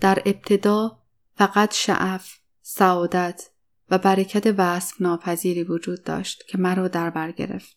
[0.00, 0.98] در ابتدا
[1.34, 3.50] فقط شعف، سعادت
[3.90, 7.76] و برکت وصف ناپذیری وجود داشت که مرا در بر گرفت.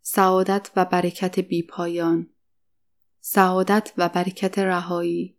[0.00, 2.28] سعادت و برکت بیپایان
[3.28, 5.36] سعادت و برکت رهایی.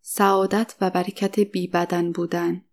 [0.00, 2.64] سعادت و برکت بی بدن بودن.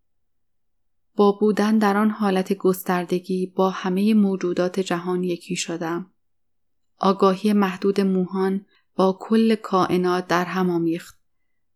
[1.15, 6.11] با بودن در آن حالت گستردگی با همه موجودات جهان یکی شدم.
[6.99, 11.19] آگاهی محدود موهان با کل کائنات در هم آمیخت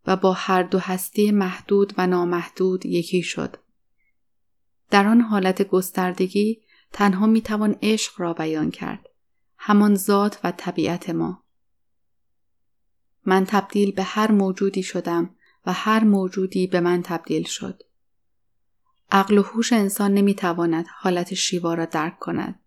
[0.07, 3.55] و با هر دو هستی محدود و نامحدود یکی شد.
[4.89, 6.61] در آن حالت گستردگی
[6.93, 9.09] تنها می توان عشق را بیان کرد
[9.57, 11.43] همان ذات و طبیعت ما.
[13.25, 17.83] من تبدیل به هر موجودی شدم و هر موجودی به من تبدیل شد.
[19.11, 22.59] عقل و هوش انسان نمی‌تواند حالت شیوا را درک کند.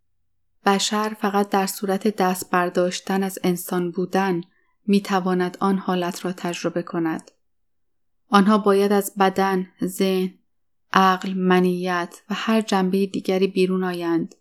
[0.66, 4.40] بشر فقط در صورت دست برداشتن از انسان بودن
[4.86, 7.30] می‌تواند آن حالت را تجربه کند.
[8.28, 10.34] آنها باید از بدن، ذهن،
[10.92, 14.34] عقل، منیت و هر جنبه دیگری بیرون آیند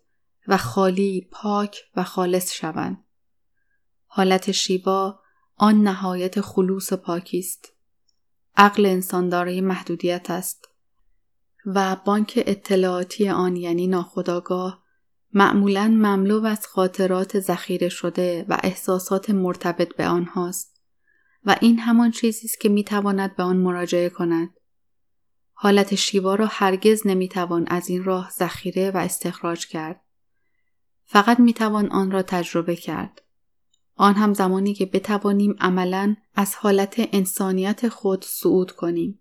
[0.48, 3.04] و خالی، پاک و خالص شوند.
[4.06, 5.21] حالت شیوا
[5.56, 7.72] آن نهایت خلوص و پاکی است.
[8.56, 10.68] عقل انسان دارای محدودیت است
[11.66, 14.82] و بانک اطلاعاتی آن یعنی ناخداگاه
[15.32, 20.80] معمولا مملو از خاطرات ذخیره شده و احساسات مرتبط به آنهاست
[21.44, 24.50] و این همان چیزی است که می‌تواند به آن مراجعه کند.
[25.52, 30.00] حالت شیوا را هرگز نمی‌توان از این راه ذخیره و استخراج کرد.
[31.04, 33.22] فقط می‌توان آن را تجربه کرد.
[33.96, 39.18] آن هم زمانی که بتوانیم عملا از حالت انسانیت خود صعود کنیم.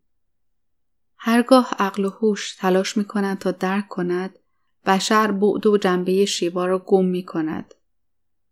[1.18, 4.40] هرگاه عقل و هوش تلاش می کند تا درک کند
[4.86, 7.74] بشر بعد و جنبه شیوا را گم می کند.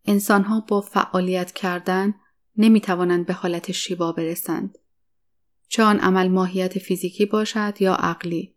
[0.06, 2.14] انسانها با فعالیت کردن
[2.58, 4.78] نمی توانند به حالت شیوا برسند.
[5.68, 8.56] چه آن عمل ماهیت فیزیکی باشد یا عقلی.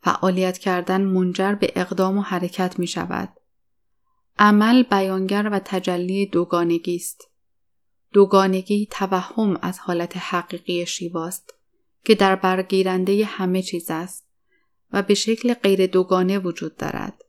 [0.00, 3.28] فعالیت کردن منجر به اقدام و حرکت می شود.
[4.38, 7.28] عمل بیانگر و تجلی دوگانگی است.
[8.12, 11.54] دوگانگی توهم از حالت حقیقی شیواست
[12.04, 14.26] که در برگیرنده همه چیز است
[14.92, 17.24] و به شکل غیر دوگانه وجود دارد.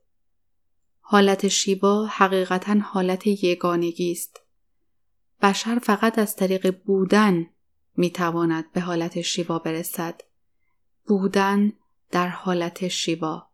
[0.99, 4.41] حالت شیوا حقیقتا حالت یگانگی است.
[5.41, 7.49] بشر فقط از طریق بودن
[7.97, 10.21] می تواند به حالت شیوا برسد.
[11.05, 11.73] بودن
[12.11, 13.47] در حالت شیوا.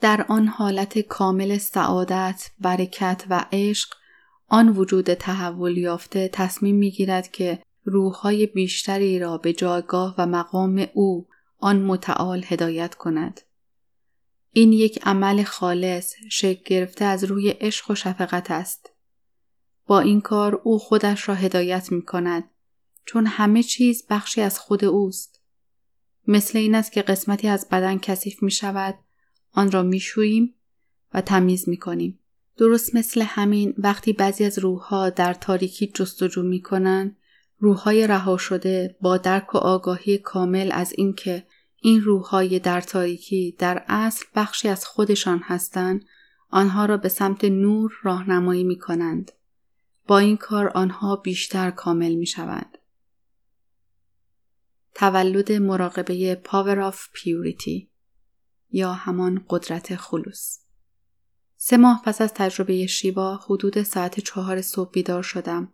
[0.00, 3.94] در آن حالت کامل سعادت، برکت و عشق
[4.48, 11.26] آن وجود تحول یافته تصمیم می‌گیرد که روحهای بیشتری را به جایگاه و مقام او
[11.58, 13.40] آن متعال هدایت کند.
[14.52, 18.90] این یک عمل خالص شکل گرفته از روی عشق و شفقت است.
[19.86, 22.50] با این کار او خودش را هدایت می کند
[23.04, 25.40] چون همه چیز بخشی از خود اوست.
[26.26, 28.98] مثل این است که قسمتی از بدن کثیف می شود
[29.54, 30.54] آن را میشوییم
[31.14, 32.18] و تمیز می‌کنیم.
[32.56, 37.16] درست مثل همین وقتی بعضی از روحها در تاریکی جستجو می‌کنند
[37.58, 43.84] روحهای رها شده با درک و آگاهی کامل از اینکه این روحهای در تاریکی در
[43.88, 46.04] اصل بخشی از خودشان هستند
[46.50, 49.32] آنها را به سمت نور راهنمایی می کنند.
[50.06, 52.78] با این کار آنها بیشتر کامل می شوند.
[54.94, 57.93] تولد مراقبه Power of Purity
[58.74, 60.58] یا همان قدرت خلوص.
[61.56, 65.72] سه ماه پس از تجربه شیوا حدود ساعت چهار صبح بیدار شدم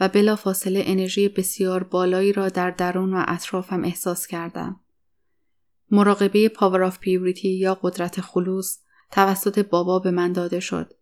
[0.00, 4.80] و بلا فاصله انرژی بسیار بالایی را در درون و اطرافم احساس کردم.
[5.90, 8.78] مراقبه Power of Purity یا قدرت خلوص
[9.10, 10.92] توسط بابا به من داده شد.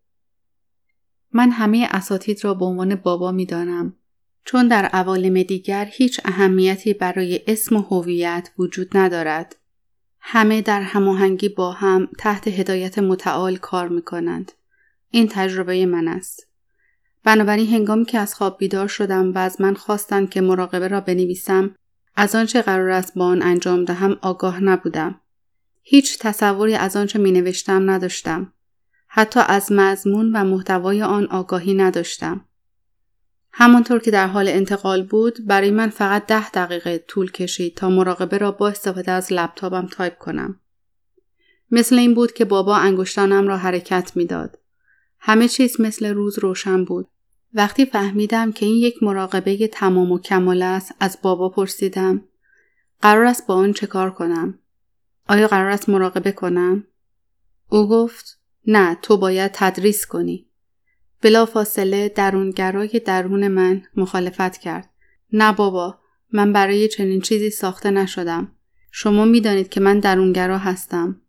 [1.32, 3.96] من همه اساتید را به عنوان بابا می دانم
[4.44, 9.56] چون در عوالم دیگر هیچ اهمیتی برای اسم و هویت وجود ندارد.
[10.24, 14.52] همه در هماهنگی با هم تحت هدایت متعال کار می کنند.
[15.10, 16.46] این تجربه من است.
[17.24, 21.74] بنابراین هنگامی که از خواب بیدار شدم و از من خواستند که مراقبه را بنویسم
[22.16, 25.20] از آنچه قرار است با آن انجام دهم آگاه نبودم.
[25.82, 28.52] هیچ تصوری از آنچه می نوشتم نداشتم.
[29.08, 32.44] حتی از مضمون و محتوای آن آگاهی نداشتم.
[33.52, 38.38] همانطور که در حال انتقال بود برای من فقط ده دقیقه طول کشید تا مراقبه
[38.38, 40.60] را با استفاده از لپتاپم تایپ کنم.
[41.70, 44.58] مثل این بود که بابا انگشتانم را حرکت می‌داد.
[45.18, 47.08] همه چیز مثل روز روشن بود.
[47.54, 52.24] وقتی فهمیدم که این یک مراقبه تمام و کمال است از بابا پرسیدم
[53.02, 54.58] قرار است با آن چه کار کنم؟
[55.28, 56.86] آیا قرار است مراقبه کنم؟
[57.68, 60.46] او گفت نه تو باید تدریس کنی.
[61.22, 64.90] بلا فاصله درونگرای درون من مخالفت کرد.
[65.32, 65.98] نه بابا
[66.32, 68.52] من برای چنین چیزی ساخته نشدم.
[68.90, 71.20] شما می‌دانید که من درونگرا هستم.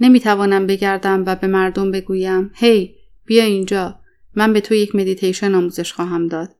[0.00, 2.94] نمی‌توانم بگردم و به مردم بگویم هی
[3.24, 4.00] بیا اینجا
[4.34, 6.54] من به تو یک مدیتیشن آموزش خواهم داد.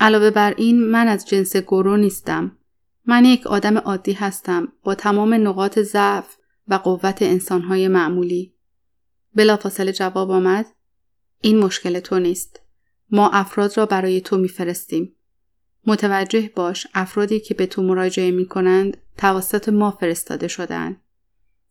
[0.00, 2.56] علاوه بر این من از جنس گرو نیستم.
[3.06, 6.36] من یک آدم عادی هستم با تمام نقاط ضعف
[6.68, 8.54] و قوت انسانهای معمولی.
[9.34, 10.66] بلافاصله جواب آمد
[11.40, 12.60] این مشکل تو نیست.
[13.10, 15.16] ما افراد را برای تو میفرستیم.
[15.86, 21.00] متوجه باش افرادی که به تو مراجعه می کنند توسط ما فرستاده شدند.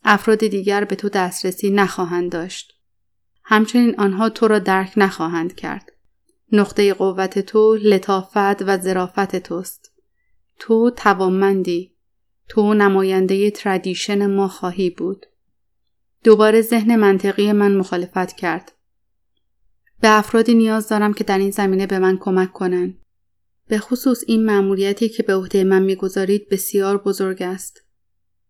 [0.03, 2.73] افراد دیگر به تو دسترسی نخواهند داشت.
[3.43, 5.91] همچنین آنها تو را درک نخواهند کرد.
[6.51, 9.93] نقطه قوت تو لطافت و ظرافت توست.
[10.59, 11.95] تو توانمندی.
[12.47, 15.25] تو نماینده تردیشن ما خواهی بود.
[16.23, 18.71] دوباره ذهن منطقی من مخالفت کرد.
[20.01, 22.97] به افرادی نیاز دارم که در این زمینه به من کمک کنند.
[23.67, 27.83] به خصوص این مأموریتی که به عهده من می‌گذارید بسیار بزرگ است.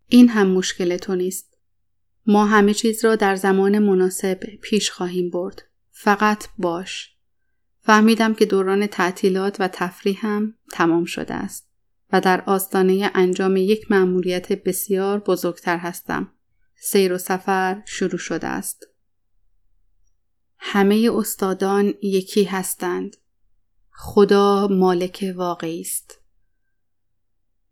[0.07, 1.57] این هم مشکل تو نیست.
[2.25, 5.63] ما همه چیز را در زمان مناسب پیش خواهیم برد.
[5.91, 7.15] فقط باش.
[7.81, 11.69] فهمیدم که دوران تعطیلات و تفریح هم تمام شده است
[12.13, 16.31] و در آستانه انجام یک مأموریت بسیار بزرگتر هستم.
[16.75, 18.88] سیر و سفر شروع شده است.
[20.59, 23.17] همه استادان یکی هستند.
[23.91, 26.19] خدا مالک واقعی است.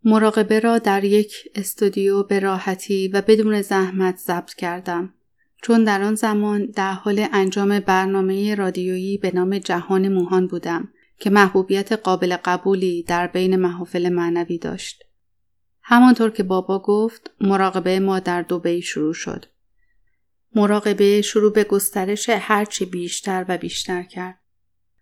[0.04, 5.14] مراقبه را در یک استودیو به راحتی و بدون زحمت ضبط کردم
[5.62, 11.30] چون در آن زمان در حال انجام برنامه رادیویی به نام جهان موهان بودم که
[11.30, 15.04] محبوبیت قابل قبولی در بین محافل معنوی داشت.
[15.82, 19.46] همانطور که بابا گفت مراقبه ما در دوبهی شروع شد.
[20.58, 24.40] مراقبه شروع به گسترش هرچی بیشتر و بیشتر کرد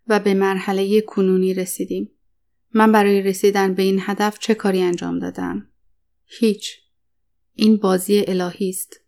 [0.07, 2.11] و به مرحله کنونی رسیدیم.
[2.73, 5.67] من برای رسیدن به این هدف چه کاری انجام دادم؟
[6.25, 6.77] هیچ.
[7.53, 8.99] این بازی الهی است.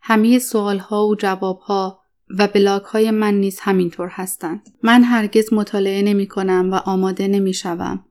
[0.00, 2.00] همه سوال ها و جواب ها
[2.38, 4.68] و بلاک های من نیز همینطور هستند.
[4.82, 8.04] من هرگز مطالعه نمی کنم و آماده نمی شوم.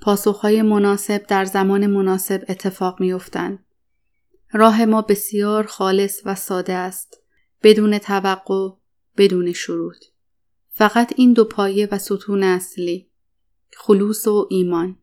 [0.00, 3.64] پاسخ های مناسب در زمان مناسب اتفاق می افتند.
[4.52, 7.22] راه ما بسیار خالص و ساده است.
[7.62, 8.68] بدون توقع،
[9.16, 10.04] بدون شروط.
[10.70, 13.10] فقط این دو پایه و ستون اصلی.
[13.76, 14.98] خلوص و ایمان.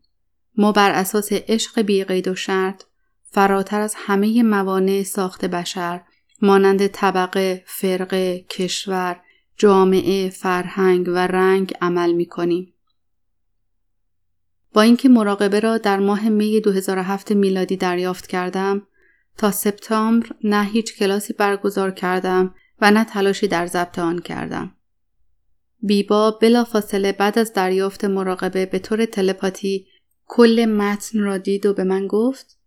[0.56, 2.82] ما بر اساس عشق بیقید و شرط
[3.22, 6.02] فراتر از همه موانع ساخت بشر
[6.42, 9.20] مانند طبقه، فرقه، کشور،
[9.56, 12.74] جامعه، فرهنگ و رنگ عمل می کنیم.
[14.72, 18.86] با اینکه مراقبه را در ماه می 2007 میلادی دریافت کردم
[19.38, 24.74] تا سپتامبر نه هیچ کلاسی برگزار کردم و نه تلاشی در ضبط آن کردم.
[25.80, 29.86] بیبا بلا فاصله بعد از دریافت مراقبه به طور تلپاتی
[30.26, 32.58] کل متن را دید و به من گفت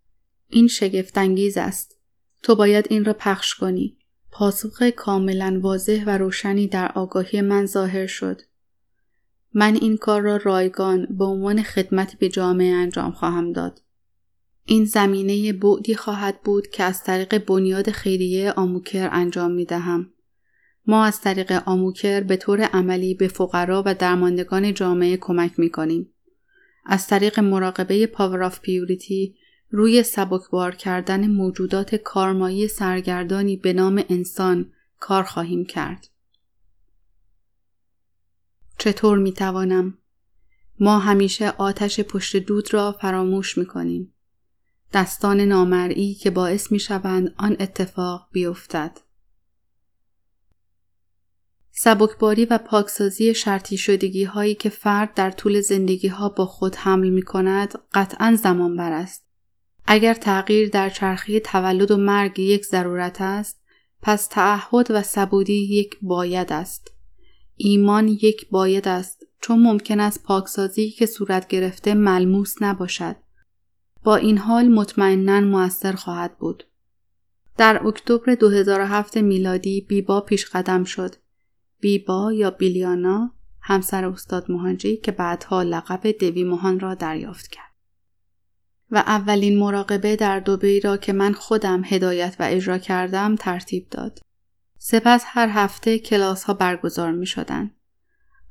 [0.48, 1.98] این شگفتانگیز است.
[2.42, 3.96] تو باید این را پخش کنی.
[4.30, 8.40] پاسخ کاملا واضح و روشنی در آگاهی من ظاهر شد.
[9.54, 13.80] من این کار را رایگان به عنوان خدمت به جامعه انجام خواهم داد.
[14.64, 20.10] این زمینه بعدی خواهد بود که از طریق بنیاد خیریه آموکر انجام می دهم.
[20.86, 26.12] ما از طریق آموکر به طور عملی به فقرا و درماندگان جامعه کمک می کنیم.
[26.86, 29.36] از طریق مراقبه Power of Purity
[29.70, 36.08] روی سبکبار کردن موجودات کارمایی سرگردانی به نام انسان کار خواهیم کرد.
[38.78, 39.98] چطور می توانم؟
[40.80, 44.14] ما همیشه آتش پشت دود را فراموش می کنیم.
[44.92, 48.98] دستان نامرئی که باعث می شوند آن اتفاق بیفتد.
[51.70, 57.08] سبکباری و پاکسازی شرطی شدگی هایی که فرد در طول زندگی ها با خود حمل
[57.08, 59.24] می کند قطعا زمان بر است.
[59.86, 63.62] اگر تغییر در چرخی تولد و مرگ یک ضرورت است
[64.02, 66.88] پس تعهد و سبودی یک باید است.
[67.56, 73.16] ایمان یک باید است چون ممکن است پاکسازی که صورت گرفته ملموس نباشد.
[74.04, 76.64] با این حال مطمئنا موثر خواهد بود.
[77.56, 81.14] در اکتبر 2007 میلادی بیبا پیش قدم شد.
[81.80, 87.72] بیبا یا بیلیانا همسر استاد مهانجی که بعدها لقب دوی مهان را دریافت کرد.
[88.90, 94.18] و اولین مراقبه در دوبی را که من خودم هدایت و اجرا کردم ترتیب داد.
[94.78, 97.70] سپس هر هفته کلاس ها برگزار می شدن.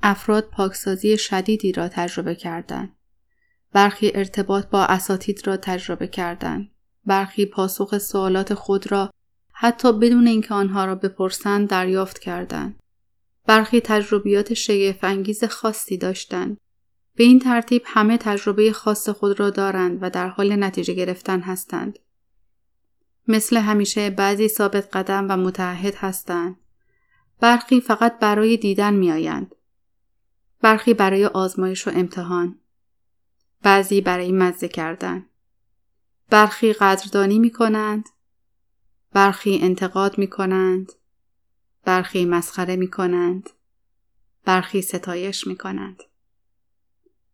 [0.03, 2.95] افراد پاکسازی شدیدی را تجربه کردند.
[3.73, 6.71] برخی ارتباط با اساتید را تجربه کردند.
[7.05, 9.09] برخی پاسخ سوالات خود را
[9.53, 12.79] حتی بدون اینکه آنها را بپرسند دریافت کردند.
[13.45, 16.57] برخی تجربیات شگفت خاصی داشتند.
[17.15, 21.99] به این ترتیب همه تجربه خاص خود را دارند و در حال نتیجه گرفتن هستند.
[23.27, 26.55] مثل همیشه بعضی ثابت قدم و متعهد هستند.
[27.39, 29.55] برخی فقط برای دیدن می آیند.
[30.61, 32.60] برخی برای آزمایش و امتحان.
[33.63, 35.25] بعضی برای مزه کردن.
[36.29, 38.09] برخی قدردانی می کنند.
[39.11, 40.91] برخی انتقاد می کنند.
[41.85, 43.49] برخی مسخره می کنند.
[44.45, 46.03] برخی ستایش می کنند.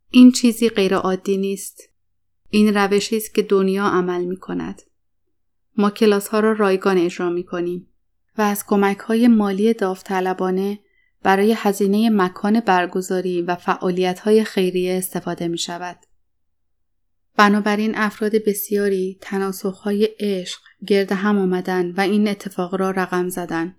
[0.10, 1.84] این چیزی غیر عادی نیست.
[2.50, 4.82] این روشی است که دنیا عمل می کند.
[5.78, 7.88] ما کلاس ها را رایگان اجرا می کنیم
[8.38, 10.80] و از کمک های مالی داوطلبانه
[11.24, 15.98] برای هزینه مکان برگزاری و فعالیت های خیریه استفاده می شود.
[17.38, 19.20] بنابراین افراد بسیاری
[19.84, 23.76] های عشق گرد هم آمدن و این اتفاق را رقم زدن.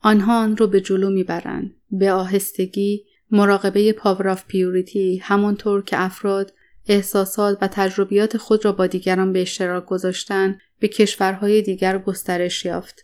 [0.00, 1.74] آنها آن را به جلو می‌برند.
[1.90, 6.52] به آهستگی مراقبه Power of Purity همانطور که افراد
[6.88, 13.02] احساسات و تجربیات خود را با دیگران به اشتراک گذاشتن به کشورهای دیگر گسترش یافت.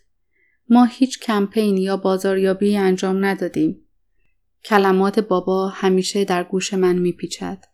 [0.68, 3.87] ما هیچ کمپین یا بازاریابی انجام ندادیم.
[4.64, 7.72] کلمات بابا همیشه در گوش من میپیچد.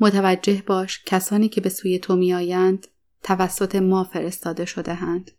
[0.00, 2.86] متوجه باش کسانی که به سوی تو میآیند
[3.22, 5.30] توسط ما فرستاده شده‌اند.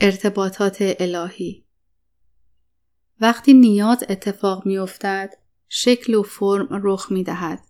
[0.00, 1.64] ارتباطات الهی
[3.20, 5.34] وقتی نیاز اتفاق میافتد
[5.68, 7.60] شکل و فرم رخ می دهد.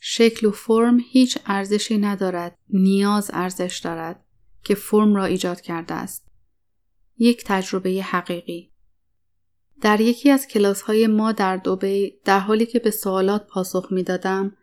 [0.00, 4.24] شکل و فرم هیچ ارزشی ندارد نیاز ارزش دارد
[4.64, 6.26] که فرم را ایجاد کرده است.
[7.18, 8.72] یک تجربه حقیقی
[9.80, 14.02] در یکی از کلاس های ما در دوبی در حالی که به سوالات پاسخ می
[14.02, 14.56] دادم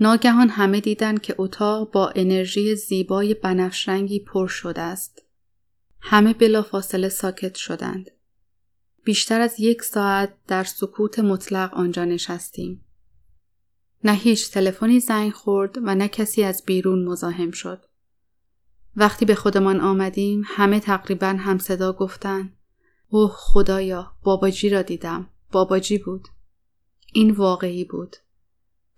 [0.00, 5.22] ناگهان همه دیدن که اتاق با انرژی زیبای بنفشرنگی پر شده است.
[6.00, 8.10] همه بلافاصله ساکت شدند.
[9.04, 12.84] بیشتر از یک ساعت در سکوت مطلق آنجا نشستیم.
[14.04, 17.84] نه هیچ تلفنی زنگ خورد و نه کسی از بیرون مزاحم شد.
[18.96, 22.56] وقتی به خودمان آمدیم همه تقریبا هم صدا گفتند
[23.10, 26.28] اوه خدایا باباجی را دیدم باباجی بود
[27.12, 28.16] این واقعی بود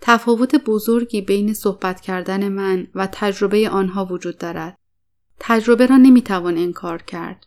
[0.01, 4.79] تفاوت بزرگی بین صحبت کردن من و تجربه آنها وجود دارد
[5.39, 7.47] تجربه را نمی‌توان انکار کرد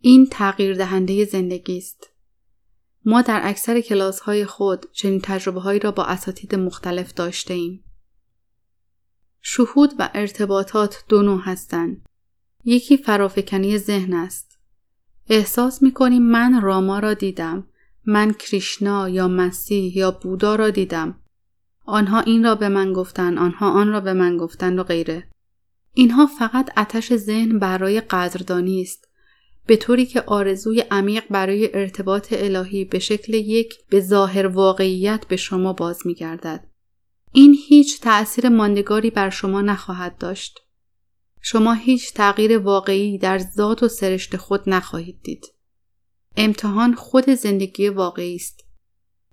[0.00, 2.10] این تغییر دهنده زندگی است
[3.04, 7.84] ما در اکثر کلاس های خود چنین تجربه هایی را با اساتید مختلف داشته ایم.
[9.40, 12.06] شهود و ارتباطات دو نوع هستند.
[12.64, 14.53] یکی فرافکنی ذهن است.
[15.28, 17.66] احساس می کنیم من راما را دیدم.
[18.06, 21.18] من کریشنا یا مسیح یا بودا را دیدم.
[21.84, 25.28] آنها این را به من گفتند، آنها آن را به من گفتند و غیره.
[25.92, 29.08] اینها فقط اتش ذهن برای قدردانی است.
[29.66, 35.36] به طوری که آرزوی عمیق برای ارتباط الهی به شکل یک به ظاهر واقعیت به
[35.36, 36.66] شما باز می گردد.
[37.32, 40.60] این هیچ تأثیر ماندگاری بر شما نخواهد داشت.
[41.46, 45.46] شما هیچ تغییر واقعی در ذات و سرشت خود نخواهید دید.
[46.36, 48.60] امتحان خود زندگی واقعی است.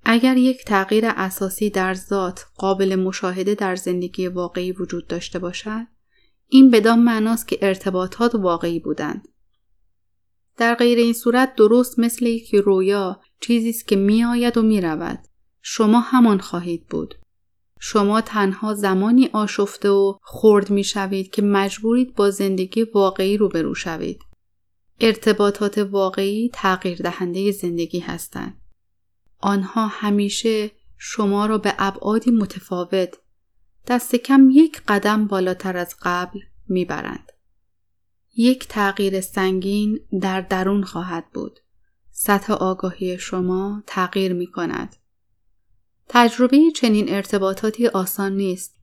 [0.03, 5.87] اگر یک تغییر اساسی در ذات قابل مشاهده در زندگی واقعی وجود داشته باشد،
[6.47, 9.27] این بدان معناست که ارتباطات واقعی بودند.
[10.57, 15.19] در غیر این صورت درست مثل یک رویا چیزی است که میآید و می‌رود.
[15.61, 17.15] شما همان خواهید بود.
[17.83, 24.21] شما تنها زمانی آشفته و خرد می شوید که مجبورید با زندگی واقعی روبرو شوید.
[24.99, 28.61] ارتباطات واقعی تغییر دهنده زندگی هستند.
[29.39, 33.17] آنها همیشه شما را به ابعادی متفاوت
[33.87, 37.31] دست کم یک قدم بالاتر از قبل می‌برند.
[38.37, 41.59] یک تغییر سنگین در درون خواهد بود.
[42.11, 44.95] سطح آگاهی شما تغییر می کند.
[46.13, 48.79] تجربه چنین ارتباطاتی آسان نیست.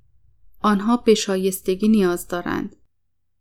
[0.62, 2.76] آنها به شایستگی نیاز دارند.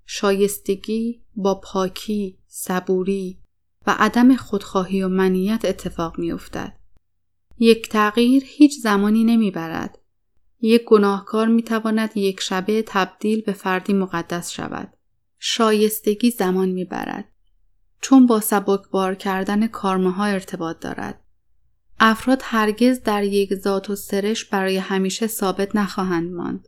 [0.05, 3.39] شایستگی با پاکی، صبوری
[3.87, 6.79] و عدم خودخواهی و منیت اتفاق می افتد.
[7.59, 9.99] یک تغییر هیچ زمانی نمی برد.
[10.61, 14.93] یک گناهکار می تواند یک شبه تبدیل به فردی مقدس شود.
[15.39, 17.25] شایستگی زمان می برد.
[18.01, 18.41] چون با
[18.91, 21.26] بار کردن کارمه ها ارتباط دارد.
[21.99, 26.67] افراد هرگز در یک ذات و سرش برای همیشه ثابت نخواهند ماند.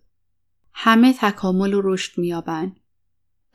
[0.73, 2.79] همه تکامل و رشد میابند.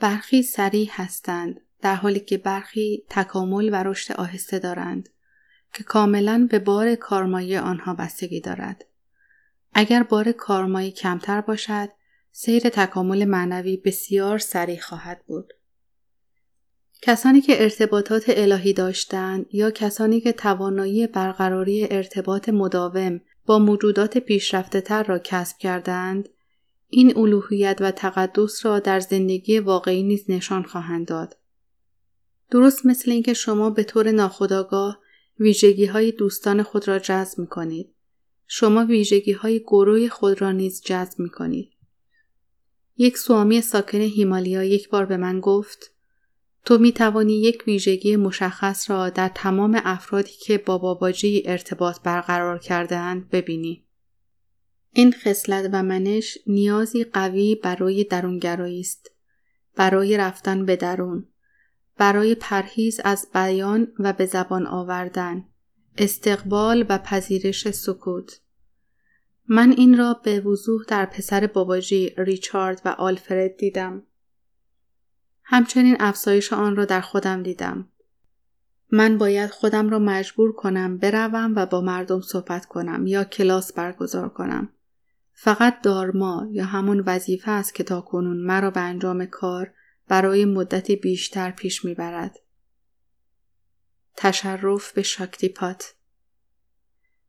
[0.01, 5.09] برخی سریع هستند در حالی که برخی تکامل و رشد آهسته دارند
[5.73, 8.85] که کاملا به بار کارمایی آنها بستگی دارد.
[9.73, 11.89] اگر بار کارمایی کمتر باشد،
[12.33, 15.54] سیر تکامل معنوی بسیار سریع خواهد بود.
[17.07, 24.81] کسانی که ارتباطات الهی داشتند یا کسانی که توانایی برقراری ارتباط مداوم با موجودات پیشرفته
[24.81, 26.29] تر را کسب کردند،
[26.89, 31.37] این الوهیت و تقدس را در زندگی واقعی نیز نشان خواهند داد.
[32.51, 34.99] درست مثل اینکه شما به طور ناخودآگاه
[35.39, 37.95] ویژگی های دوستان خود را جذب می کنید.
[38.47, 41.71] شما ویژگی های گروه خود را نیز جذب می کنید.
[42.97, 45.94] یک سوامی ساکن هیمالیا یک بار به من گفت
[46.65, 52.59] تو می توانی یک ویژگی مشخص را در تمام افرادی که با باباجی ارتباط برقرار
[52.59, 53.85] کردهاند ببینی.
[54.93, 59.11] این خصلت و منش نیازی قوی برای درونگرایی است.
[59.77, 61.27] برای رفتن به درون.
[61.99, 65.45] برای پرهیز از بیان و به زبان آوردن.
[65.99, 68.41] استقبال و پذیرش سکوت.
[69.49, 74.03] من این را به وضوح در پسر باباجی ریچارد و آلفرد دیدم.
[75.45, 77.89] همچنین افزایش آن را در خودم دیدم.
[78.91, 84.29] من باید خودم را مجبور کنم بروم و با مردم صحبت کنم یا کلاس برگزار
[84.29, 84.69] کنم.
[85.33, 89.73] فقط دارما یا همون وظیفه است که تا کنون مرا به انجام کار
[90.09, 92.39] برای مدتی بیشتر پیش می‌برد.
[94.17, 95.95] تشرف به شاکتیپات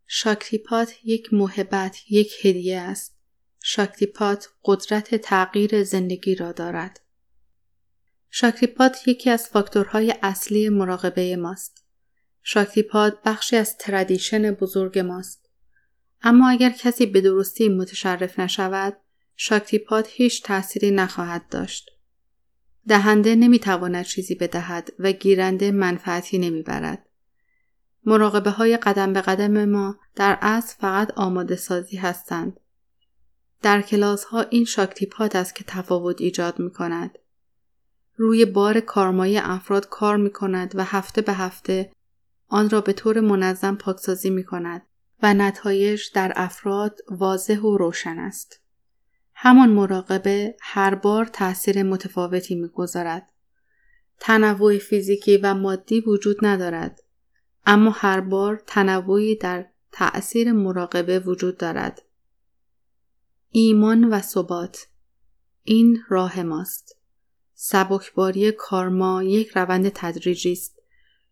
[0.07, 3.17] شاکتیپات یک محبت، یک هدیه است.
[3.63, 7.01] شاکتیپات قدرت تغییر زندگی را دارد.
[8.37, 11.85] شاکتیپات یکی از فاکتورهای اصلی مراقبه ماست.
[12.43, 15.49] شاکتیپات بخشی از tradition بزرگ ماست.
[16.21, 18.97] اما اگر کسی به درستی متشرف نشود،
[19.35, 21.89] شاکتیپات هیچ تأثیری نخواهد داشت.
[22.87, 27.05] دهنده نمی‌تواند چیزی بدهد و گیرنده منفعتی نمی‌برد.
[28.05, 32.59] مراقبه های قدم به قدم ما در اصل فقط آماده سازی هستند.
[33.61, 37.17] در کلاس ها این شاکتیپات است که تفاوت ایجاد می کند.
[38.17, 41.91] روی بار کارمایی افراد کار می کند و هفته به هفته
[42.47, 44.81] آن را به طور منظم پاکسازی می کند
[45.23, 48.61] و نتایج در افراد واضح و روشن است.
[49.33, 53.29] همان مراقبه هر بار تأثیر متفاوتی می‌گذارد.
[54.19, 57.03] تنوع فیزیکی و مادی وجود ندارد.
[57.65, 62.01] اما هر بار تنوعی در تأثیر مراقبه وجود دارد.
[63.49, 64.87] ایمان و ثبات
[65.63, 66.94] این راه ماست.
[67.55, 70.79] سبکباری کارما یک روند تدریجی است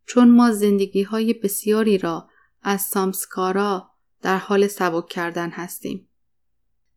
[0.05, 2.29] چون ما زندگی های بسیاری را
[2.61, 3.89] از سامسکارا
[4.21, 6.07] در حال سبک کردن هستیم.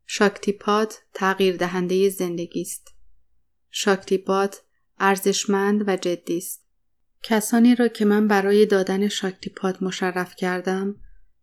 [0.06, 2.94] شاکتیپات تغییر دهنده زندگی است.
[3.70, 4.62] شاکتیپات
[4.98, 6.66] ارزشمند و جدی است.
[7.22, 10.96] کسانی را که من برای دادن شاکتیپات مشرف کردم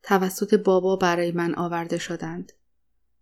[0.03, 2.51] توسط بابا برای من آورده شدند.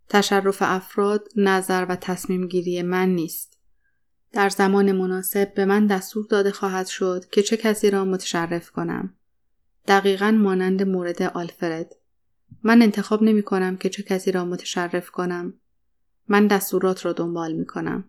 [0.08, 3.51] تشرف افراد نظر و تصمیم گیری من نیست.
[4.32, 9.14] در زمان مناسب به من دستور داده خواهد شد که چه کسی را متشرف کنم.
[9.86, 11.96] دقیقا مانند مورد آلفرد.
[12.62, 15.54] من انتخاب نمی کنم که چه کسی را متشرف کنم.
[16.28, 18.04] من دستورات را دنبال می کنم.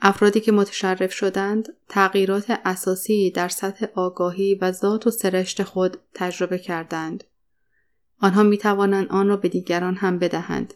[0.00, 6.58] افرادی که متشرف شدند تغییرات اساسی در سطح آگاهی و ذات و سرشت خود تجربه
[6.58, 7.24] کردند.
[8.18, 10.74] آنها می توانند آن را به دیگران هم بدهند.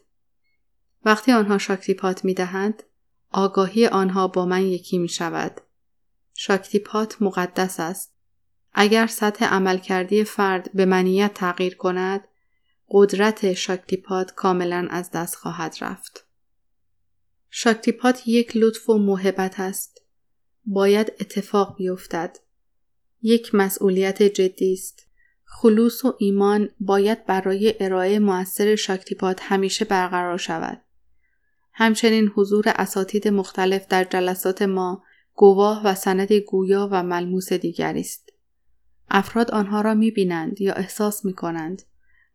[1.05, 2.83] وقتی آنها شاکتیپات می دهند،
[3.31, 5.61] آگاهی آنها با من یکی می شود.
[6.35, 8.15] شاکتیپات مقدس است.
[8.73, 12.29] اگر سطح عملکردی فرد به منیت تغییر کند،
[12.91, 16.27] قدرت شاکتیپات کاملا از دست خواهد رفت.
[17.51, 20.03] شاکتیپات یک لطف و محبت است.
[20.65, 22.39] باید اتفاق بیفتد.
[23.23, 25.09] یک مسئولیت جدی است.
[25.45, 30.83] خلوص و ایمان باید برای ارائه موثر شاکتیپات همیشه برقرار شود.
[31.81, 35.03] همچنین حضور اساتید مختلف در جلسات ما
[35.35, 38.31] گواه و سند گویا و ملموس دیگری است.
[39.11, 41.83] افراد آنها را می بینند یا احساس می کنند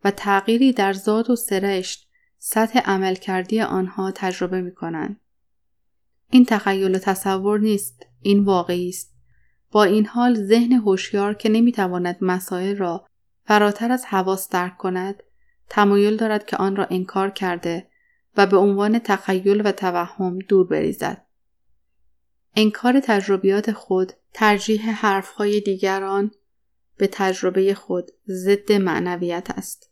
[0.04, 5.20] و تغییری در ذات و سرشت سطح عملکردی آنها تجربه می کنند.
[6.30, 9.14] این تخیل و تصور نیست، این واقعی است.
[9.70, 13.06] با این حال ذهن هوشیار که نمی‌تواند مسائل را
[13.46, 15.22] فراتر از حواس درک کند،
[15.68, 17.93] تمایل دارد که آن را انکار کرده
[18.36, 21.26] و به عنوان تخیل و توهم دور بریزد.
[22.56, 26.30] انکار تجربیات خود، ترجیح حرفهای دیگران
[26.96, 29.90] به تجربه خود ضد معنویت است.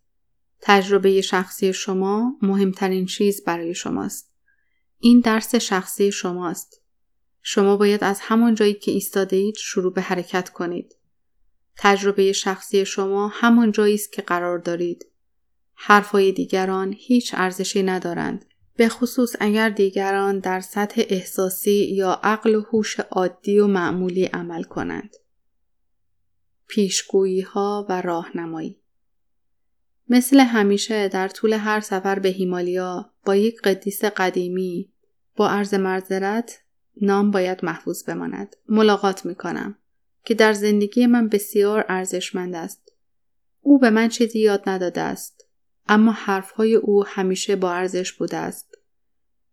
[0.61, 4.33] تجربه شخصی شما مهمترین چیز برای شماست.
[4.99, 6.83] این درس شخصی شماست.
[7.43, 10.97] شما باید از همان جایی که ایستاده اید شروع به حرکت کنید.
[11.77, 15.07] تجربه شخصی شما همان جایی است که قرار دارید.
[15.85, 18.45] حرفهای دیگران هیچ ارزشی ندارند.
[18.77, 24.63] به خصوص اگر دیگران در سطح احساسی یا عقل و هوش عادی و معمولی عمل
[24.63, 25.17] کنند.
[26.69, 28.81] پیشگویی ها و راهنمایی
[30.09, 34.93] مثل همیشه در طول هر سفر به هیمالیا با یک قدیس قدیمی
[35.37, 36.63] با عرض مرزرت
[37.01, 38.57] نام باید محفوظ بماند.
[38.69, 39.79] ملاقات می کنم
[40.25, 42.93] که در زندگی من بسیار ارزشمند است.
[43.61, 45.42] او به من چیزی یاد نداده است.
[45.89, 48.79] اما حرفهای او همیشه با ارزش بوده است.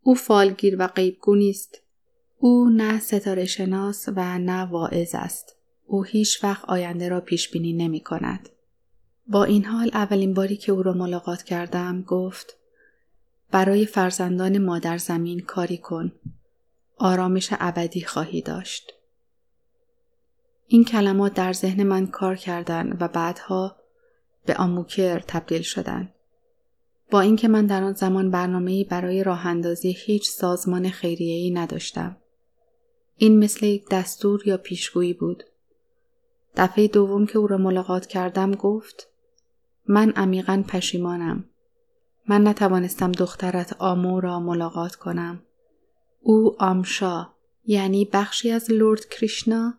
[0.01, 1.81] او فالگیر و غیبگو نیست.
[2.37, 5.55] او نه ستاره شناس و نه واعظ است.
[5.85, 8.49] او هیچ وقت آینده را پیش بینی نمی کند.
[9.27, 12.57] با این حال اولین باری که او را ملاقات کردم گفت
[13.51, 16.11] برای فرزندان مادر زمین کاری کن.
[16.97, 18.93] آرامش ابدی خواهی داشت.
[20.67, 23.75] این کلمات در ذهن من کار کردند و بعدها
[24.45, 26.13] به آموکر تبدیل شدند.
[27.11, 32.17] با اینکه من در آن زمان برنامه‌ای برای راه اندازی هیچ سازمان خیریه‌ای نداشتم.
[33.17, 35.43] این مثل یک دستور یا پیشگویی بود.
[36.55, 39.07] دفعه دوم که او را ملاقات کردم گفت
[39.87, 41.45] من عمیقا پشیمانم.
[42.27, 45.43] من نتوانستم دخترت آمو را ملاقات کنم.
[46.21, 47.27] او آمشا
[47.65, 49.73] یعنی بخشی از لورد کریشنا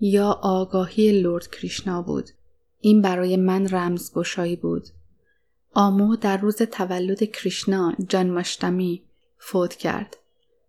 [0.00, 2.30] یا آگاهی لورد کریشنا بود.
[2.80, 4.88] این برای من رمزگشایی بود.
[5.74, 9.02] آمو در روز تولد کریشنا مشتمی
[9.38, 10.16] فوت کرد.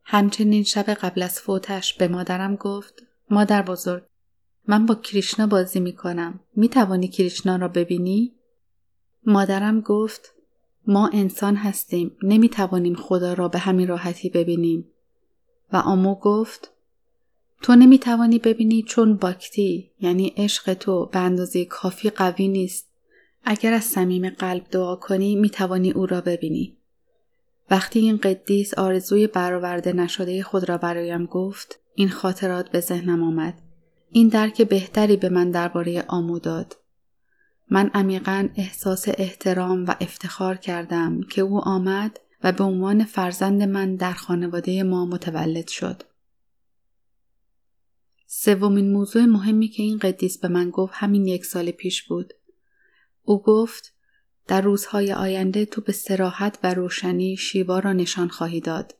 [0.03, 4.03] همچنین شب قبل از فوتش به مادرم گفت مادر بزرگ
[4.67, 6.39] من با کریشنا بازی می کنم.
[6.55, 8.33] می توانی کریشنا را ببینی؟
[9.25, 10.33] مادرم گفت
[10.87, 12.17] ما انسان هستیم.
[12.23, 14.85] نمی توانیم خدا را به همین راحتی ببینیم.
[15.73, 16.71] و آمو گفت
[17.61, 22.92] تو نمی توانی ببینی چون باکتی یعنی عشق تو به اندازه کافی قوی نیست.
[23.43, 26.77] اگر از صمیم قلب دعا کنی می توانی او را ببینی.
[27.71, 33.61] وقتی این قدیس آرزوی برآورده نشده خود را برایم گفت این خاطرات به ذهنم آمد
[34.11, 36.77] این درک بهتری به من درباره آمو داد
[37.69, 43.95] من عمیقا احساس احترام و افتخار کردم که او آمد و به عنوان فرزند من
[43.95, 46.03] در خانواده ما متولد شد.
[48.27, 52.33] سومین موضوع مهمی که این قدیس به من گفت همین یک سال پیش بود.
[53.23, 53.93] او گفت
[54.47, 58.95] در روزهای آینده تو به سراحت و روشنی شیوا را نشان خواهی داد.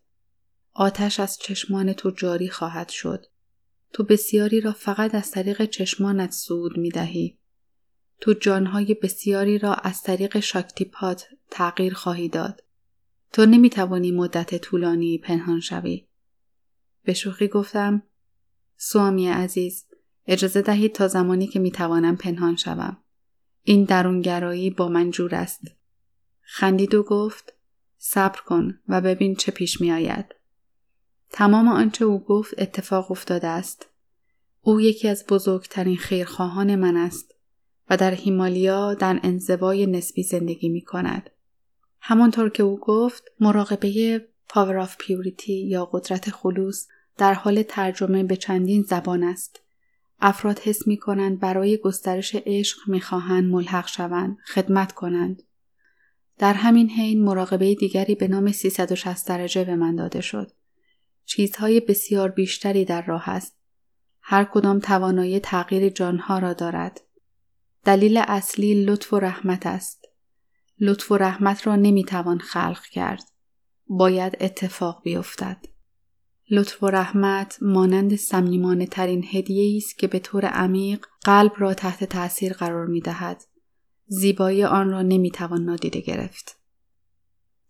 [0.74, 3.26] آتش از چشمان تو جاری خواهد شد.
[3.94, 7.38] تو بسیاری را فقط از طریق چشمانت سود می دهی.
[8.22, 12.64] تو جانهای بسیاری را از طریق شاکتیپات تغییر خواهی داد.
[13.34, 16.08] تو نمی توانی مدت طولانی پنهان شوی.
[17.04, 18.04] به شوخی گفتم
[18.78, 19.86] سوامی عزیز
[20.28, 23.03] اجازه دهید تا زمانی که می توانم پنهان شوم.
[23.64, 25.62] این درونگرایی با من جور است.
[26.42, 27.54] خندید و گفت
[27.98, 30.26] صبر کن و ببین چه پیش می آید.
[31.30, 33.90] تمام آنچه او گفت اتفاق افتاده است.
[34.62, 37.36] او یکی از بزرگترین خیرخواهان من است
[37.90, 41.30] و در هیمالیا در انزوای نسبی زندگی می کند.
[42.00, 46.88] همانطور که او گفت مراقبه Power of Purity یا قدرت خلوص
[47.18, 49.63] در حال ترجمه به چندین زبان است.
[50.26, 55.44] افراد حس می کنند برای گسترش عشق می خواهند ملحق شوند، خدمت کنند.
[56.38, 60.52] در همین حین مراقبه دیگری به نام 360 درجه به من داده شد.
[61.26, 63.56] چیزهای بسیار بیشتری در راه است.
[64.22, 67.02] هر کدام توانایی تغییر جانها را دارد.
[67.86, 70.06] دلیل اصلی لطف و رحمت است.
[70.80, 73.24] لطف و رحمت را نمی‌توان خلق کرد.
[73.88, 75.73] باید اتفاق بیفتد.
[76.52, 82.04] لطف و رحمت مانند سمیمانه ترین هدیه است که به طور عمیق قلب را تحت
[82.04, 83.44] تأثیر قرار می دهد.
[84.08, 86.58] زیبایی آن را نمی‌توان نادیده گرفت.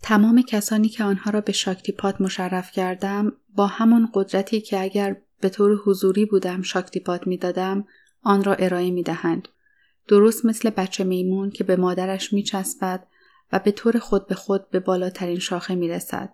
[0.01, 5.49] تمام کسانی که آنها را به شاکتیپات مشرف کردم با همان قدرتی که اگر به
[5.49, 7.85] طور حضوری بودم شاکتیپات می دادم
[8.21, 9.47] آن را ارائه می دهند.
[10.07, 13.07] درست مثل بچه میمون که به مادرش می چسبد
[13.51, 16.33] و به طور خود به خود به بالاترین شاخه می رسد.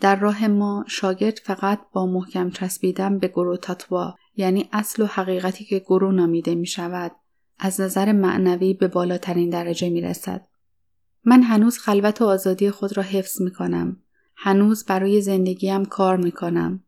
[0.00, 5.64] در راه ما شاگرد فقط با محکم چسبیدن به گرو تاتوا یعنی اصل و حقیقتی
[5.64, 7.12] که گرو نامیده می شود
[7.58, 10.46] از نظر معنوی به بالاترین درجه می رسد.
[11.24, 13.96] من هنوز خلوت و آزادی خود را حفظ می کنم.
[14.36, 16.84] هنوز برای زندگیم کار می کنم.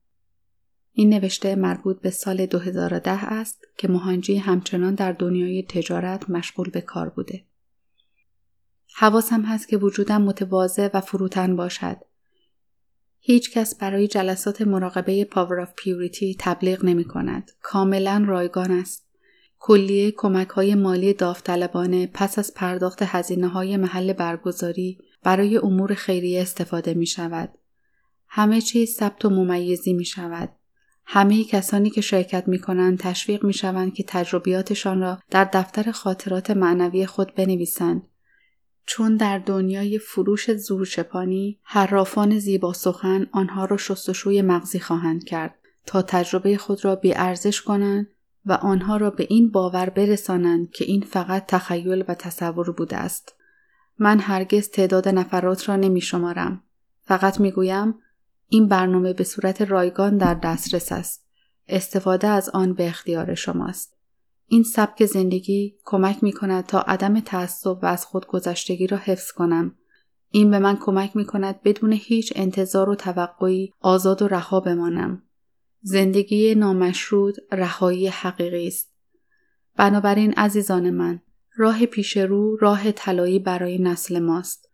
[0.92, 6.80] این نوشته مربوط به سال 2010 است که مهانجی همچنان در دنیای تجارت مشغول به
[6.80, 7.44] کار بوده.
[8.94, 11.96] حواسم هست که وجودم متواضع و فروتن باشد.
[13.26, 17.50] هیچ کس برای جلسات مراقبه Power of Purity تبلیغ نمی کند.
[17.62, 19.06] کاملا رایگان است.
[19.58, 26.42] کلیه کمک های مالی داوطلبانه پس از پرداخت هزینه های محل برگزاری برای امور خیریه
[26.42, 27.58] استفاده می شود.
[28.28, 30.48] همه چیز ثبت و ممیزی می شود.
[31.06, 36.50] همه کسانی که شرکت می کنند تشویق می شوند که تجربیاتشان را در دفتر خاطرات
[36.50, 38.02] معنوی خود بنویسند.
[38.86, 45.54] چون در دنیای فروش زورشپانی حرافان زیبا سخن آنها را شستشوی مغزی خواهند کرد
[45.86, 48.06] تا تجربه خود را ارزش کنند
[48.46, 53.34] و آنها را به این باور برسانند که این فقط تخیل و تصور بوده است.
[53.98, 56.62] من هرگز تعداد نفرات را نمی شمارم.
[57.02, 57.94] فقط می گویم
[58.48, 61.26] این برنامه به صورت رایگان در دسترس است.
[61.68, 63.93] استفاده از آن به اختیار شماست.
[64.54, 69.74] این سبک زندگی کمک می کند تا عدم تعصب و از خودگذشتگی را حفظ کنم.
[70.30, 75.22] این به من کمک می کند بدون هیچ انتظار و توقعی آزاد و رها بمانم.
[75.82, 78.94] زندگی نامشروط رهایی حقیقی است.
[79.76, 81.20] بنابراین عزیزان من
[81.56, 84.68] راه پیش رو راه طلایی برای نسل ماست.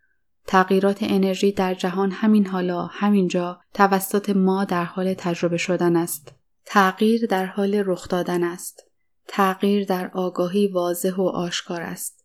[0.47, 6.35] تغییرات انرژی در جهان همین حالا همینجا توسط ما در حال تجربه شدن است.
[6.65, 8.90] تغییر در حال رخ دادن است.
[9.33, 12.25] تغییر در آگاهی واضح و آشکار است.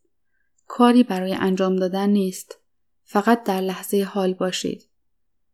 [0.67, 2.59] کاری برای انجام دادن نیست.
[3.03, 4.85] فقط در لحظه حال باشید.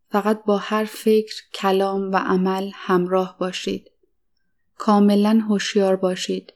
[0.09, 3.91] فقط با هر فکر، کلام و عمل همراه باشید.
[4.77, 6.53] کاملا هوشیار باشید.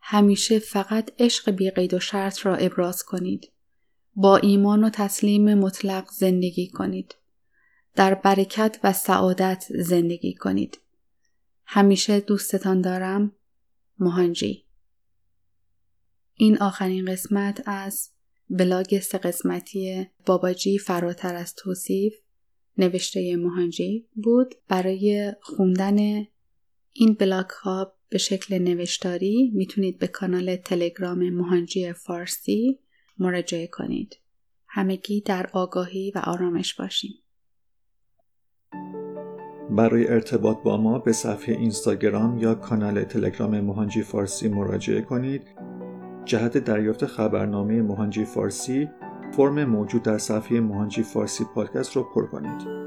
[0.00, 3.50] همیشه فقط عشق بیقید و شرط را ابراز کنید.
[4.16, 7.14] با ایمان و تسلیم مطلق زندگی کنید.
[7.94, 10.78] در برکت و سعادت زندگی کنید.
[11.64, 13.32] همیشه دوستتان دارم.
[13.98, 14.66] مهانجی
[16.34, 18.10] این آخرین قسمت از
[18.50, 22.14] بلاگ سه قسمتی باباجی فراتر از توصیف
[22.78, 25.96] نوشته مهانجی بود برای خوندن
[26.92, 32.78] این بلاگ ها به شکل نوشتاری می‌تونید به کانال تلگرام مهانجی فارسی
[33.18, 34.16] مراجعه کنید.
[34.66, 37.14] همگی در آگاهی و آرامش باشیم.
[39.70, 45.42] برای ارتباط با ما به صفحه اینستاگرام یا کانال تلگرام مهانجی فارسی مراجعه کنید.
[46.24, 48.88] جهت دریافت خبرنامه مهانجی فارسی
[49.32, 52.86] فرم موجود در صفحه مهانجی فارسی پادکست رو پر کنید.